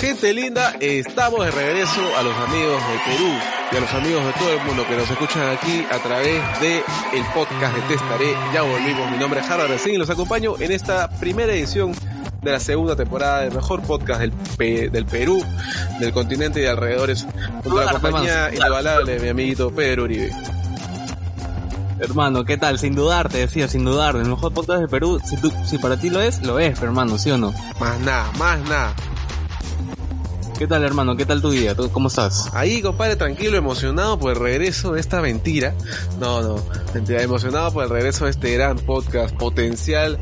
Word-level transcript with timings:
Gente 0.00 0.32
linda, 0.34 0.74
estamos 0.80 1.44
de 1.44 1.50
regreso 1.50 2.00
a 2.18 2.22
los 2.22 2.34
amigos 2.36 2.80
de 2.82 3.12
Perú 3.12 3.32
y 3.72 3.76
a 3.76 3.80
los 3.80 3.92
amigos 3.94 4.24
de 4.26 4.32
todo 4.34 4.52
el 4.52 4.60
mundo 4.66 4.86
que 4.86 4.96
nos 4.96 5.10
escuchan 5.10 5.48
aquí 5.48 5.84
a 5.90 5.98
través 5.98 6.42
de 6.60 6.78
el 7.14 7.24
podcast 7.34 7.74
de 7.74 7.80
Testaré. 7.82 8.34
Ya 8.52 8.62
volvimos, 8.62 9.10
mi 9.10 9.16
nombre 9.16 9.40
es 9.40 9.46
Jara 9.46 9.66
Racing 9.66 9.94
y 9.94 9.96
los 9.96 10.10
acompaño 10.10 10.54
en 10.58 10.70
esta 10.72 11.08
primera 11.08 11.52
edición 11.54 11.92
de 12.42 12.52
la 12.52 12.60
segunda 12.60 12.94
temporada 12.94 13.40
del 13.40 13.54
mejor 13.54 13.82
podcast 13.82 14.20
del, 14.20 14.32
Pe- 14.32 14.90
del 14.90 15.06
Perú, 15.06 15.42
del 15.98 16.12
continente 16.12 16.60
y 16.60 16.64
de 16.64 16.68
alrededores, 16.70 17.24
a 17.64 17.68
la 17.84 17.92
compañía 17.92 18.50
inigualable 18.54 19.14
de 19.14 19.20
mi 19.20 19.28
amiguito 19.30 19.70
Pedro 19.70 20.04
Uribe. 20.04 20.30
Hermano, 21.98 22.44
¿qué 22.44 22.58
tal? 22.58 22.78
Sin 22.78 22.94
dudar, 22.94 23.30
te 23.30 23.38
decía, 23.38 23.66
sin 23.68 23.82
dudar, 23.82 24.14
el 24.16 24.26
mejor 24.26 24.52
podcast 24.52 24.82
de 24.82 24.88
Perú, 24.88 25.18
si, 25.24 25.38
tú, 25.38 25.50
si 25.64 25.78
para 25.78 25.96
ti 25.96 26.10
lo 26.10 26.20
es, 26.20 26.42
lo 26.42 26.58
es, 26.58 26.74
pero 26.78 26.88
hermano, 26.90 27.16
¿sí 27.16 27.30
o 27.30 27.38
no? 27.38 27.54
Más 27.80 27.98
nada, 28.00 28.30
más 28.38 28.60
nada. 28.68 28.94
¿Qué 30.58 30.66
tal, 30.66 30.84
hermano? 30.84 31.16
¿Qué 31.16 31.26
tal 31.26 31.42
tu 31.42 31.50
día? 31.50 31.74
¿Tú 31.74 31.90
cómo 31.90 32.08
estás? 32.08 32.48
Ahí, 32.54 32.80
compadre, 32.80 33.16
tranquilo, 33.16 33.58
emocionado 33.58 34.18
por 34.18 34.32
el 34.32 34.40
regreso 34.40 34.92
de 34.92 35.00
esta 35.00 35.20
mentira. 35.20 35.74
No, 36.18 36.40
no, 36.40 36.56
mentira, 36.94 37.22
emocionado 37.22 37.70
por 37.72 37.84
el 37.84 37.90
regreso 37.90 38.24
de 38.24 38.30
este 38.30 38.54
gran 38.54 38.78
podcast 38.78 39.36
potencial 39.36 40.18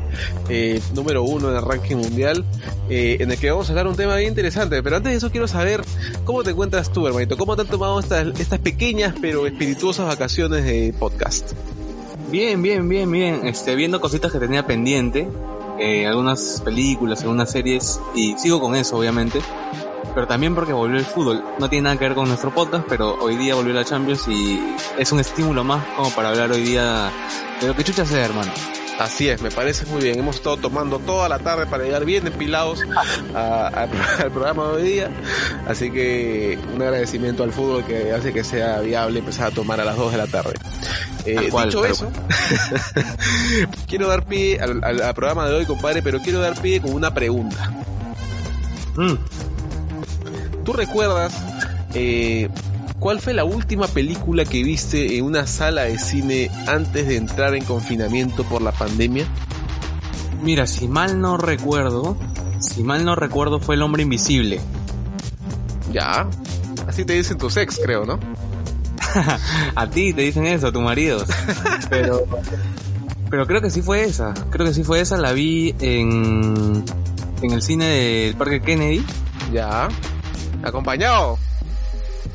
eh, 0.49 0.81
número 0.93 1.23
uno 1.23 1.49
en 1.51 1.55
el 1.55 1.61
ranking 1.61 1.95
mundial, 1.95 2.43
eh, 2.89 3.15
en 3.21 3.31
el 3.31 3.37
que 3.37 3.49
vamos 3.49 3.69
a 3.69 3.71
hablar 3.71 3.87
un 3.87 3.95
tema 3.95 4.17
bien 4.17 4.27
interesante. 4.27 4.83
Pero 4.83 4.97
antes 4.97 5.13
de 5.13 5.17
eso 5.19 5.31
quiero 5.31 5.47
saber 5.47 5.85
cómo 6.25 6.43
te 6.43 6.49
encuentras 6.49 6.91
tú, 6.91 7.07
hermanito. 7.07 7.37
¿Cómo 7.37 7.55
te 7.55 7.61
han 7.61 7.69
tomado 7.69 7.97
estas, 7.97 8.37
estas 8.37 8.59
pequeñas 8.59 9.15
pero 9.21 9.47
espirituosas 9.47 10.05
vacaciones 10.05 10.65
de 10.65 10.93
podcast? 10.99 11.53
Bien, 12.29 12.61
bien, 12.61 12.89
bien, 12.89 13.09
bien. 13.09 13.47
Este, 13.47 13.73
viendo 13.75 14.01
cositas 14.01 14.33
que 14.33 14.39
tenía 14.39 14.67
pendiente, 14.67 15.29
eh, 15.79 16.05
algunas 16.05 16.61
películas, 16.61 17.21
algunas 17.21 17.51
series, 17.51 18.01
y 18.13 18.37
sigo 18.37 18.59
con 18.59 18.75
eso, 18.75 18.97
obviamente. 18.97 19.39
Pero 20.15 20.27
también 20.27 20.55
porque 20.55 20.71
volvió 20.73 20.97
el 20.97 21.05
fútbol. 21.05 21.43
No 21.59 21.69
tiene 21.69 21.83
nada 21.83 21.97
que 21.97 22.05
ver 22.05 22.15
con 22.15 22.27
nuestro 22.27 22.49
podcast, 22.53 22.85
pero 22.87 23.15
hoy 23.21 23.35
día 23.35 23.53
volvió 23.55 23.73
la 23.73 23.83
Champions 23.85 24.25
y 24.29 24.75
es 24.97 25.11
un 25.11 25.19
estímulo 25.19 25.63
más 25.65 25.83
como 25.97 26.09
para 26.11 26.29
hablar 26.29 26.51
hoy 26.51 26.61
día 26.63 27.11
de 27.61 27.67
lo 27.67 27.75
que 27.75 27.83
chucha 27.83 28.05
sea, 28.05 28.23
hermano. 28.25 28.51
Así 28.97 29.27
es, 29.27 29.41
me 29.41 29.51
parece 29.51 29.85
muy 29.87 30.01
bien. 30.01 30.17
Hemos 30.17 30.37
estado 30.37 30.55
tomando 30.55 30.99
toda 30.99 31.27
la 31.27 31.37
tarde 31.39 31.65
para 31.65 31.83
llegar 31.83 32.05
bien 32.05 32.25
empilados 32.25 32.79
a- 33.35 33.67
a- 33.67 33.81
al 34.23 34.31
programa 34.31 34.67
de 34.67 34.69
hoy 34.71 34.83
día. 34.83 35.09
Así 35.67 35.91
que 35.91 36.57
un 36.73 36.81
agradecimiento 36.81 37.43
al 37.43 37.51
fútbol 37.51 37.83
que 37.83 38.13
hace 38.13 38.31
que 38.31 38.45
sea 38.45 38.79
viable 38.79 39.19
empezar 39.19 39.47
a 39.47 39.51
tomar 39.51 39.81
a 39.81 39.83
las 39.85 39.97
2 39.97 40.13
de 40.13 40.17
la 40.17 40.27
tarde. 40.27 40.53
Eh, 41.25 41.49
cual, 41.49 41.65
dicho 41.67 41.83
eso, 41.85 42.09
quiero 43.87 44.07
dar 44.07 44.25
pie 44.25 44.59
al, 44.61 44.81
al- 44.81 45.01
al 45.01 45.13
programa 45.13 45.45
de 45.49 45.55
hoy, 45.55 45.65
compadre, 45.65 46.01
pero 46.01 46.19
quiero 46.21 46.39
dar 46.39 46.53
pie 46.61 46.79
con 46.81 46.93
una 46.93 47.13
pregunta. 47.13 47.71
Mm. 48.95 49.13
¿Tú 50.65 50.73
recuerdas 50.73 51.31
eh, 51.93 52.49
cuál 52.99 53.21
fue 53.21 53.35
la 53.35 53.45
última 53.45 53.87
película 53.87 54.45
que 54.45 54.63
viste 54.63 55.15
en 55.15 55.23
una 55.23 55.45
sala 55.45 55.83
de 55.83 55.99
cine 55.99 56.49
antes 56.67 57.07
de 57.07 57.17
entrar 57.17 57.53
en 57.53 57.63
confinamiento 57.63 58.43
por 58.43 58.63
la 58.63 58.71
pandemia? 58.71 59.27
Mira, 60.41 60.65
si 60.65 60.87
mal 60.87 61.21
no 61.21 61.37
recuerdo, 61.37 62.17
si 62.59 62.83
mal 62.83 63.05
no 63.05 63.15
recuerdo 63.15 63.59
fue 63.59 63.75
El 63.75 63.83
Hombre 63.83 64.01
Invisible. 64.01 64.59
Ya. 65.93 66.27
Así 66.87 67.05
te 67.05 67.13
dicen 67.13 67.37
tus 67.37 67.57
ex, 67.57 67.79
creo, 67.83 68.03
¿no? 68.05 68.19
a 69.75 69.87
ti 69.87 70.13
te 70.13 70.23
dicen 70.23 70.47
eso, 70.47 70.67
a 70.67 70.71
tu 70.71 70.81
marido. 70.81 71.23
Pero, 71.89 72.25
pero 73.29 73.45
creo 73.45 73.61
que 73.61 73.69
sí 73.69 73.81
fue 73.81 74.03
esa. 74.03 74.33
Creo 74.49 74.65
que 74.65 74.73
sí 74.73 74.83
fue 74.83 74.99
esa. 75.01 75.17
La 75.17 75.31
vi 75.31 75.75
en, 75.79 76.83
en 77.41 77.51
el 77.51 77.61
cine 77.61 77.85
del 77.85 78.35
Parque 78.35 78.61
Kennedy. 78.61 79.05
Ya. 79.53 79.89
Acompañado. 80.65 81.37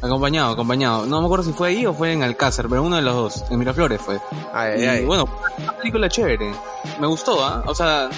Acompañado, 0.02 0.52
acompañado. 0.52 1.06
No 1.06 1.20
me 1.20 1.26
acuerdo 1.26 1.44
si 1.44 1.52
fue 1.52 1.68
ahí 1.68 1.86
o 1.86 1.92
fue 1.92 2.12
en 2.12 2.22
Alcázar, 2.22 2.66
pero 2.68 2.82
uno 2.82 2.96
de 2.96 3.02
los 3.02 3.14
dos. 3.14 3.44
En 3.50 3.58
Miraflores 3.58 4.00
fue. 4.00 4.18
Ay, 4.52 4.72
ay, 4.74 4.82
Y 4.82 4.86
ay. 4.86 5.04
bueno, 5.04 5.28
una 5.58 5.76
película 5.76 6.08
chévere. 6.08 6.52
Me 6.98 7.06
gustó, 7.06 7.44
¿ah? 7.44 7.62
O 7.66 7.74
sea, 7.74 8.08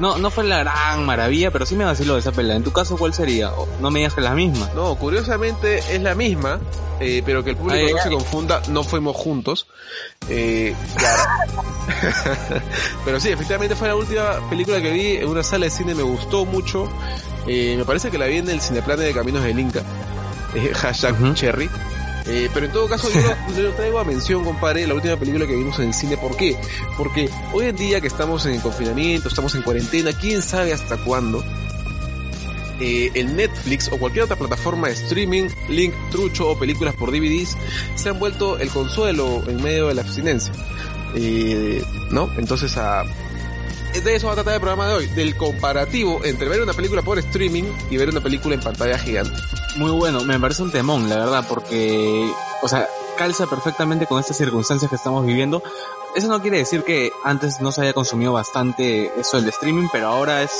no, 0.00 0.18
no 0.18 0.30
fue 0.30 0.44
la 0.44 0.58
gran 0.58 1.06
maravilla, 1.06 1.50
pero 1.50 1.64
sí 1.64 1.76
me 1.76 1.84
vaciló 1.84 2.18
esa 2.18 2.32
pelea. 2.32 2.56
En 2.56 2.64
tu 2.64 2.72
caso, 2.72 2.96
¿cuál 2.96 3.14
sería? 3.14 3.52
No 3.80 3.90
me 3.90 4.00
digas 4.00 4.14
que 4.14 4.20
es 4.20 4.24
la 4.24 4.34
misma. 4.34 4.68
No, 4.74 4.96
curiosamente 4.96 5.78
es 5.78 6.02
la 6.02 6.14
misma, 6.16 6.58
eh, 6.98 7.22
pero 7.24 7.44
que 7.44 7.50
el 7.50 7.56
público 7.56 7.86
Ay, 7.86 7.94
no 7.94 8.02
se 8.02 8.10
confunda, 8.10 8.60
no 8.68 8.82
fuimos 8.82 9.16
juntos. 9.16 9.68
Eh, 10.28 10.74
claro. 10.96 11.22
pero 13.04 13.20
sí, 13.20 13.28
efectivamente 13.30 13.76
fue 13.76 13.88
la 13.88 13.94
última 13.94 14.48
película 14.50 14.80
que 14.80 14.90
vi 14.90 15.16
en 15.16 15.28
una 15.28 15.42
sala 15.42 15.66
de 15.66 15.70
cine, 15.70 15.94
me 15.94 16.02
gustó 16.02 16.44
mucho. 16.44 16.88
Eh, 17.46 17.76
me 17.78 17.84
parece 17.84 18.10
que 18.10 18.18
la 18.18 18.26
vi 18.26 18.38
en 18.38 18.50
el 18.50 18.60
Cineplane 18.60 19.04
de 19.04 19.14
Caminos 19.14 19.42
del 19.44 19.58
Inca. 19.58 19.82
Eh, 20.54 20.72
hashtag 20.74 21.14
Ujú. 21.14 21.34
Cherry. 21.34 21.68
Eh, 22.26 22.50
pero 22.52 22.66
en 22.66 22.72
todo 22.72 22.88
caso 22.88 23.08
yo 23.10 23.20
lo, 23.22 23.56
yo 23.56 23.62
lo 23.68 23.72
traigo 23.72 23.98
a 23.98 24.04
mención, 24.04 24.44
compadre, 24.44 24.86
la 24.86 24.94
última 24.94 25.16
película 25.16 25.46
que 25.46 25.56
vimos 25.56 25.78
en 25.78 25.86
el 25.88 25.94
cine. 25.94 26.16
¿Por 26.16 26.36
qué? 26.36 26.56
Porque 26.96 27.30
hoy 27.52 27.66
en 27.66 27.76
día 27.76 28.00
que 28.00 28.06
estamos 28.06 28.44
en 28.46 28.60
confinamiento, 28.60 29.28
estamos 29.28 29.54
en 29.54 29.62
cuarentena, 29.62 30.12
quién 30.12 30.42
sabe 30.42 30.72
hasta 30.72 30.98
cuándo, 30.98 31.42
eh, 32.80 33.10
el 33.14 33.34
Netflix 33.34 33.88
o 33.90 33.98
cualquier 33.98 34.24
otra 34.24 34.36
plataforma 34.36 34.88
de 34.88 34.94
streaming, 34.94 35.48
link 35.68 35.94
trucho 36.10 36.50
o 36.50 36.58
películas 36.58 36.94
por 36.94 37.10
DVDs 37.10 37.56
se 37.96 38.08
han 38.08 38.18
vuelto 38.18 38.58
el 38.58 38.68
consuelo 38.68 39.42
en 39.48 39.62
medio 39.62 39.88
de 39.88 39.94
la 39.94 40.02
abstinencia. 40.02 40.52
Eh, 41.14 41.82
¿No? 42.10 42.30
Entonces, 42.36 42.76
a 42.76 43.04
de 44.04 44.14
eso 44.14 44.26
va 44.26 44.34
a 44.34 44.36
tratar 44.36 44.54
el 44.54 44.60
programa 44.60 44.86
de 44.86 44.94
hoy, 44.94 45.06
del 45.08 45.34
comparativo 45.34 46.24
entre 46.24 46.48
ver 46.48 46.60
una 46.62 46.72
película 46.72 47.02
por 47.02 47.18
streaming 47.18 47.64
y 47.90 47.96
ver 47.96 48.10
una 48.10 48.20
película 48.20 48.54
en 48.54 48.60
pantalla 48.60 48.98
gigante. 48.98 49.32
Muy 49.78 49.92
bueno, 49.92 50.24
me 50.24 50.40
parece 50.40 50.64
un 50.64 50.72
temón, 50.72 51.08
la 51.08 51.18
verdad, 51.18 51.44
porque, 51.48 52.28
o 52.62 52.68
sea, 52.68 52.88
calza 53.16 53.46
perfectamente 53.46 54.06
con 54.06 54.18
estas 54.18 54.36
circunstancias 54.36 54.90
que 54.90 54.96
estamos 54.96 55.24
viviendo. 55.24 55.62
Eso 56.16 56.26
no 56.26 56.42
quiere 56.42 56.58
decir 56.58 56.82
que 56.82 57.12
antes 57.24 57.60
no 57.60 57.70
se 57.70 57.82
haya 57.82 57.92
consumido 57.92 58.32
bastante 58.32 59.12
eso 59.16 59.36
del 59.40 59.48
streaming, 59.50 59.86
pero 59.92 60.08
ahora 60.08 60.42
es, 60.42 60.50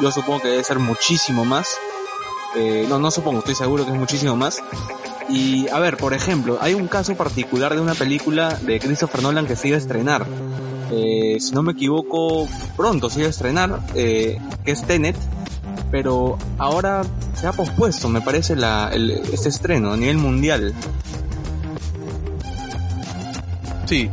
yo 0.00 0.10
supongo 0.10 0.40
que 0.40 0.48
debe 0.48 0.64
ser 0.64 0.78
muchísimo 0.78 1.44
más. 1.44 1.76
Eh, 2.56 2.86
no, 2.88 2.98
no 2.98 3.10
supongo, 3.10 3.40
estoy 3.40 3.56
seguro 3.56 3.84
que 3.84 3.90
es 3.90 3.98
muchísimo 3.98 4.36
más. 4.36 4.62
Y, 5.28 5.68
a 5.68 5.78
ver, 5.78 5.98
por 5.98 6.14
ejemplo, 6.14 6.56
hay 6.62 6.72
un 6.72 6.88
caso 6.88 7.14
particular 7.14 7.74
de 7.74 7.82
una 7.82 7.94
película 7.94 8.54
de 8.62 8.80
Christopher 8.80 9.22
Nolan 9.22 9.46
que 9.46 9.56
se 9.56 9.68
iba 9.68 9.74
a 9.74 9.80
estrenar. 9.80 10.26
Eh, 10.90 11.36
si 11.40 11.52
no 11.52 11.62
me 11.62 11.72
equivoco, 11.72 12.48
pronto 12.74 13.10
se 13.10 13.18
iba 13.18 13.26
a 13.26 13.30
estrenar, 13.30 13.80
eh, 13.94 14.38
que 14.64 14.70
es 14.70 14.82
Tenet, 14.82 15.16
pero 15.96 16.36
ahora 16.58 17.00
se 17.32 17.46
ha 17.46 17.52
pospuesto, 17.52 18.10
me 18.10 18.20
parece, 18.20 18.54
la, 18.54 18.90
este 19.32 19.48
estreno 19.48 19.94
a 19.94 19.96
nivel 19.96 20.18
mundial. 20.18 20.74
Sí. 23.86 24.10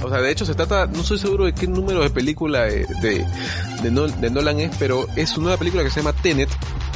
O 0.00 0.08
sea, 0.08 0.20
de 0.20 0.30
hecho 0.30 0.46
se 0.46 0.54
trata, 0.54 0.86
no 0.86 1.00
estoy 1.00 1.18
seguro 1.18 1.46
de 1.46 1.52
qué 1.52 1.66
número 1.66 2.04
de 2.04 2.10
película 2.10 2.66
de, 2.66 2.86
de, 3.02 3.26
de 3.82 4.12
de 4.20 4.30
Nolan 4.30 4.60
es, 4.60 4.76
pero 4.78 5.08
es 5.16 5.32
una 5.32 5.46
nueva 5.46 5.58
película 5.58 5.82
que 5.82 5.90
se 5.90 6.02
llama 6.02 6.12
Tenet, 6.12 6.50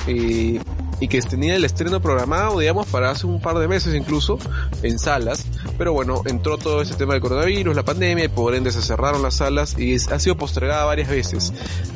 eh, 0.06 0.60
y 1.00 1.09
que 1.09 1.20
tenía 1.22 1.54
el 1.56 1.64
estreno 1.64 2.00
programado, 2.00 2.58
digamos, 2.58 2.87
para 2.88 3.11
hace 3.11 3.26
un 3.26 3.40
par 3.40 3.58
de 3.58 3.69
meses 3.69 3.94
incluso, 3.94 4.38
en 4.82 4.99
salas, 4.99 5.44
pero 5.76 5.93
bueno, 5.93 6.22
entró 6.26 6.58
todo 6.58 6.82
ese 6.82 6.94
tema 6.94 7.12
del 7.14 7.22
coronavirus, 7.22 7.76
la 7.76 7.84
pandemia, 7.84 8.25
y 8.25 8.28
por 8.28 8.55
ende 8.55 8.72
se 8.72 8.82
cerraron 8.82 9.22
las 9.22 9.34
salas 9.34 9.76
y 9.78 9.94
es- 9.94 10.08
ha 10.08 10.19
sido 10.19 10.37
postergada 10.37 10.84
varias 10.84 11.08
veces. 11.08 11.52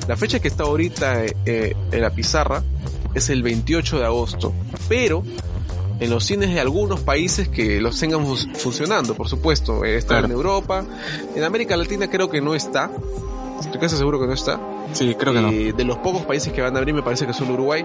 La 0.09 0.17
fecha 0.17 0.38
que 0.41 0.49
está 0.49 0.65
ahorita 0.65 1.25
eh, 1.25 1.37
eh, 1.47 1.76
en 1.91 2.00
la 2.00 2.11
pizarra 2.11 2.62
es 3.15 3.29
el 3.31 3.43
28 3.43 3.99
de 3.99 4.05
agosto, 4.05 4.53
pero 4.88 5.23
en 6.00 6.11
los 6.11 6.25
cines 6.25 6.53
de 6.53 6.61
algunos 6.61 7.00
países 7.00 7.49
que 7.49 7.81
los 7.81 7.99
tengan 8.00 8.25
funcionando, 8.56 9.15
por 9.15 9.29
supuesto. 9.29 9.85
Eh, 9.85 9.97
Está 9.97 10.15
Claro. 10.15 10.26
en 10.26 10.32
Europa, 10.32 10.85
en 11.37 11.44
América 11.44 11.76
Latina 11.76 12.09
creo 12.11 12.29
que 12.31 12.41
no 12.41 12.55
está. 12.55 12.91
Estoy 13.61 13.81
casi 13.81 13.97
seguro 13.97 14.19
que 14.21 14.26
no 14.26 14.32
está. 14.32 14.59
Sí, 14.93 15.15
creo 15.15 15.33
que 15.33 15.41
no. 15.41 15.50
De 15.50 15.85
los 15.85 15.99
pocos 15.99 16.23
países 16.23 16.53
que 16.53 16.61
van 16.61 16.75
a 16.77 16.79
abrir 16.79 16.94
me 16.94 17.03
parece 17.03 17.27
que 17.27 17.33
son 17.33 17.50
Uruguay 17.50 17.85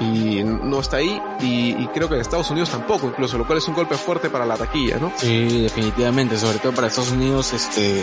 y 0.00 0.42
no 0.42 0.80
está 0.80 0.98
ahí 0.98 1.20
y, 1.40 1.82
y, 1.82 1.88
creo 1.92 2.08
que 2.08 2.14
en 2.14 2.20
Estados 2.20 2.50
Unidos 2.50 2.70
tampoco 2.70 3.06
incluso, 3.08 3.36
lo 3.36 3.46
cual 3.46 3.58
es 3.58 3.68
un 3.68 3.74
golpe 3.74 3.96
fuerte 3.96 4.30
para 4.30 4.46
la 4.46 4.56
taquilla, 4.56 4.98
¿no? 4.98 5.12
Sí, 5.16 5.62
definitivamente, 5.62 6.38
sobre 6.38 6.58
todo 6.58 6.72
para 6.72 6.86
Estados 6.86 7.12
Unidos, 7.12 7.52
este, 7.52 8.02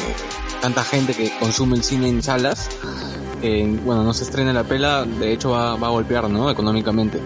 tanta 0.62 0.84
gente 0.84 1.14
que 1.14 1.32
consume 1.40 1.78
el 1.78 1.84
cine 1.84 2.10
en 2.10 2.22
salas, 2.22 2.70
eh, 3.42 3.80
bueno, 3.84 4.04
no 4.04 4.14
se 4.14 4.24
estrena 4.24 4.54
la 4.54 4.64
pela, 4.64 5.06
de 5.06 5.34
hecho 5.34 5.52
va, 5.52 5.76
va 5.76 5.88
a 5.88 5.92
golpear, 5.92 6.30
¿no? 6.30 6.50
Económicamente. 6.50 7.20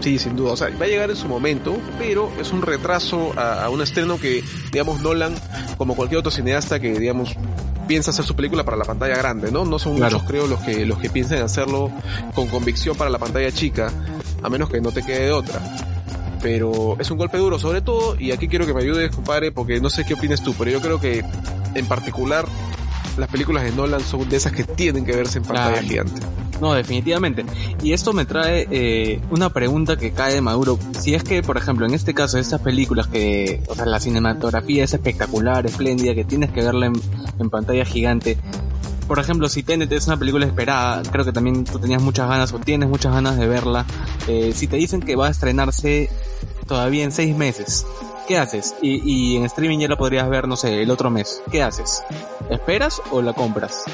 Sí, 0.00 0.18
sin 0.18 0.36
duda. 0.36 0.52
O 0.52 0.56
sea, 0.56 0.68
va 0.80 0.84
a 0.84 0.88
llegar 0.88 1.10
en 1.10 1.16
su 1.16 1.26
momento, 1.26 1.76
pero 1.98 2.30
es 2.38 2.52
un 2.52 2.62
retraso 2.62 3.32
a, 3.36 3.64
a, 3.64 3.70
un 3.70 3.80
estreno 3.80 4.18
que, 4.18 4.44
digamos, 4.70 5.00
Nolan, 5.00 5.34
como 5.78 5.96
cualquier 5.96 6.18
otro 6.18 6.30
cineasta 6.30 6.78
que, 6.80 6.98
digamos, 6.98 7.34
piensa 7.86 8.10
hacer 8.10 8.24
su 8.24 8.34
película 8.34 8.64
para 8.64 8.76
la 8.76 8.84
pantalla 8.84 9.16
grande, 9.16 9.50
¿no? 9.50 9.64
No 9.64 9.78
son 9.78 9.96
claro. 9.96 10.16
muchos, 10.16 10.28
creo, 10.28 10.46
los 10.46 10.60
que, 10.60 10.84
los 10.84 10.98
que 10.98 11.10
piensan 11.10 11.42
hacerlo 11.42 11.90
con 12.34 12.48
convicción 12.48 12.96
para 12.96 13.10
la 13.10 13.18
pantalla 13.18 13.50
chica, 13.52 13.92
a 14.42 14.48
menos 14.48 14.68
que 14.68 14.80
no 14.80 14.92
te 14.92 15.02
quede 15.02 15.26
de 15.26 15.32
otra. 15.32 15.60
Pero 16.42 16.96
es 16.98 17.10
un 17.10 17.18
golpe 17.18 17.38
duro, 17.38 17.58
sobre 17.58 17.80
todo, 17.80 18.18
y 18.20 18.32
aquí 18.32 18.48
quiero 18.48 18.66
que 18.66 18.74
me 18.74 18.82
ayudes, 18.82 19.14
compadre, 19.14 19.52
porque 19.52 19.80
no 19.80 19.90
sé 19.90 20.04
qué 20.04 20.14
opinas 20.14 20.42
tú, 20.42 20.54
pero 20.58 20.70
yo 20.70 20.80
creo 20.80 21.00
que, 21.00 21.24
en 21.74 21.86
particular, 21.86 22.46
las 23.16 23.28
películas 23.28 23.64
de 23.64 23.72
Nolan 23.72 24.00
son 24.00 24.28
de 24.28 24.36
esas 24.36 24.52
que 24.52 24.64
tienen 24.64 25.04
que 25.04 25.16
verse 25.16 25.38
en 25.38 25.44
pantalla 25.44 25.80
claro. 25.80 25.86
gigante. 25.88 26.20
No, 26.60 26.72
definitivamente. 26.74 27.44
Y 27.82 27.92
esto 27.92 28.12
me 28.12 28.24
trae 28.24 28.66
eh, 28.70 29.20
una 29.30 29.50
pregunta 29.50 29.96
que 29.96 30.12
cae 30.12 30.34
de 30.34 30.40
Maduro. 30.40 30.78
Si 30.98 31.14
es 31.14 31.22
que, 31.22 31.42
por 31.42 31.56
ejemplo, 31.56 31.86
en 31.86 31.94
este 31.94 32.14
caso, 32.14 32.38
estas 32.38 32.60
películas 32.60 33.08
que, 33.08 33.62
o 33.68 33.74
sea, 33.74 33.86
la 33.86 34.00
cinematografía 34.00 34.84
es 34.84 34.94
espectacular, 34.94 35.66
espléndida, 35.66 36.14
que 36.14 36.24
tienes 36.24 36.50
que 36.50 36.62
verla 36.62 36.86
en, 36.86 37.50
pantalla 37.50 37.84
gigante. 37.84 38.38
Por 39.06 39.18
ejemplo, 39.20 39.48
si 39.48 39.62
TNT 39.62 39.92
es 39.92 40.06
una 40.08 40.16
película 40.16 40.46
esperada, 40.46 41.02
creo 41.10 41.24
que 41.24 41.32
también 41.32 41.64
tú 41.64 41.78
tenías 41.78 42.02
muchas 42.02 42.28
ganas 42.28 42.52
o 42.52 42.58
tienes 42.58 42.88
muchas 42.88 43.12
ganas 43.12 43.38
de 43.38 43.46
verla. 43.46 43.86
Eh, 44.26 44.52
si 44.54 44.66
te 44.66 44.76
dicen 44.76 45.00
que 45.00 45.14
va 45.14 45.28
a 45.28 45.30
estrenarse 45.30 46.10
todavía 46.66 47.04
en 47.04 47.12
seis 47.12 47.36
meses, 47.36 47.86
¿qué 48.26 48.38
haces? 48.38 48.74
Y, 48.82 49.00
y 49.04 49.36
en 49.36 49.44
streaming 49.44 49.78
ya 49.78 49.88
la 49.88 49.96
podrías 49.96 50.28
ver, 50.28 50.48
no 50.48 50.56
sé, 50.56 50.82
el 50.82 50.90
otro 50.90 51.10
mes. 51.10 51.40
¿Qué 51.52 51.62
haces? 51.62 52.02
¿Esperas 52.50 53.00
o 53.12 53.22
la 53.22 53.32
compras? 53.32 53.84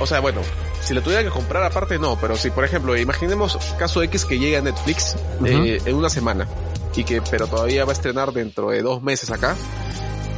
O 0.00 0.06
sea, 0.06 0.20
bueno, 0.20 0.40
si 0.80 0.94
la 0.94 1.00
tuviera 1.00 1.22
que 1.22 1.30
comprar 1.30 1.62
aparte 1.62 1.98
no, 1.98 2.18
pero 2.20 2.36
si 2.36 2.50
por 2.50 2.64
ejemplo, 2.64 2.96
imaginemos 2.96 3.56
caso 3.78 4.02
X 4.02 4.24
que 4.24 4.38
llega 4.38 4.58
a 4.58 4.62
Netflix 4.62 5.16
uh 5.40 5.44
-huh. 5.44 5.66
eh, 5.66 5.82
en 5.84 5.94
una 5.94 6.08
semana 6.08 6.46
y 6.94 7.04
que 7.04 7.22
pero 7.22 7.46
todavía 7.46 7.84
va 7.84 7.92
a 7.92 7.94
estrenar 7.94 8.32
dentro 8.32 8.70
de 8.70 8.82
dos 8.82 9.02
meses 9.02 9.30
acá, 9.30 9.54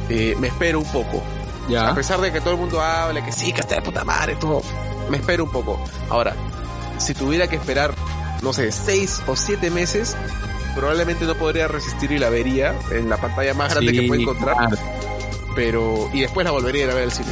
eh, 0.09 0.35
me 0.39 0.47
espero 0.47 0.79
un 0.79 0.91
poco. 0.91 1.23
Ya. 1.69 1.89
A 1.89 1.95
pesar 1.95 2.21
de 2.21 2.31
que 2.31 2.41
todo 2.41 2.53
el 2.53 2.59
mundo 2.59 2.81
hable 2.81 3.23
que 3.23 3.31
sí, 3.31 3.51
que 3.53 3.61
está 3.61 3.75
de 3.75 3.81
puta 3.81 4.03
madre, 4.03 4.35
todo, 4.35 4.61
me 5.09 5.17
espero 5.17 5.45
un 5.45 5.51
poco. 5.51 5.83
Ahora, 6.09 6.35
si 6.97 7.13
tuviera 7.13 7.47
que 7.47 7.55
esperar, 7.55 7.93
no 8.41 8.53
sé, 8.53 8.71
seis 8.71 9.21
o 9.27 9.35
siete 9.35 9.71
meses, 9.71 10.15
probablemente 10.75 11.25
no 11.25 11.35
podría 11.35 11.67
resistir 11.67 12.11
y 12.11 12.19
la 12.19 12.29
vería 12.29 12.75
en 12.91 13.09
la 13.09 13.17
pantalla 13.17 13.53
más 13.53 13.73
grande 13.73 13.91
sí, 13.91 13.99
que 14.01 14.07
pueda 14.07 14.21
encontrar. 14.21 14.55
Claro. 14.55 14.77
Pero, 15.55 16.09
y 16.13 16.21
después 16.21 16.45
la 16.45 16.51
volvería 16.51 16.91
a 16.91 16.93
ver 16.93 17.05
al 17.05 17.11
cine. 17.11 17.31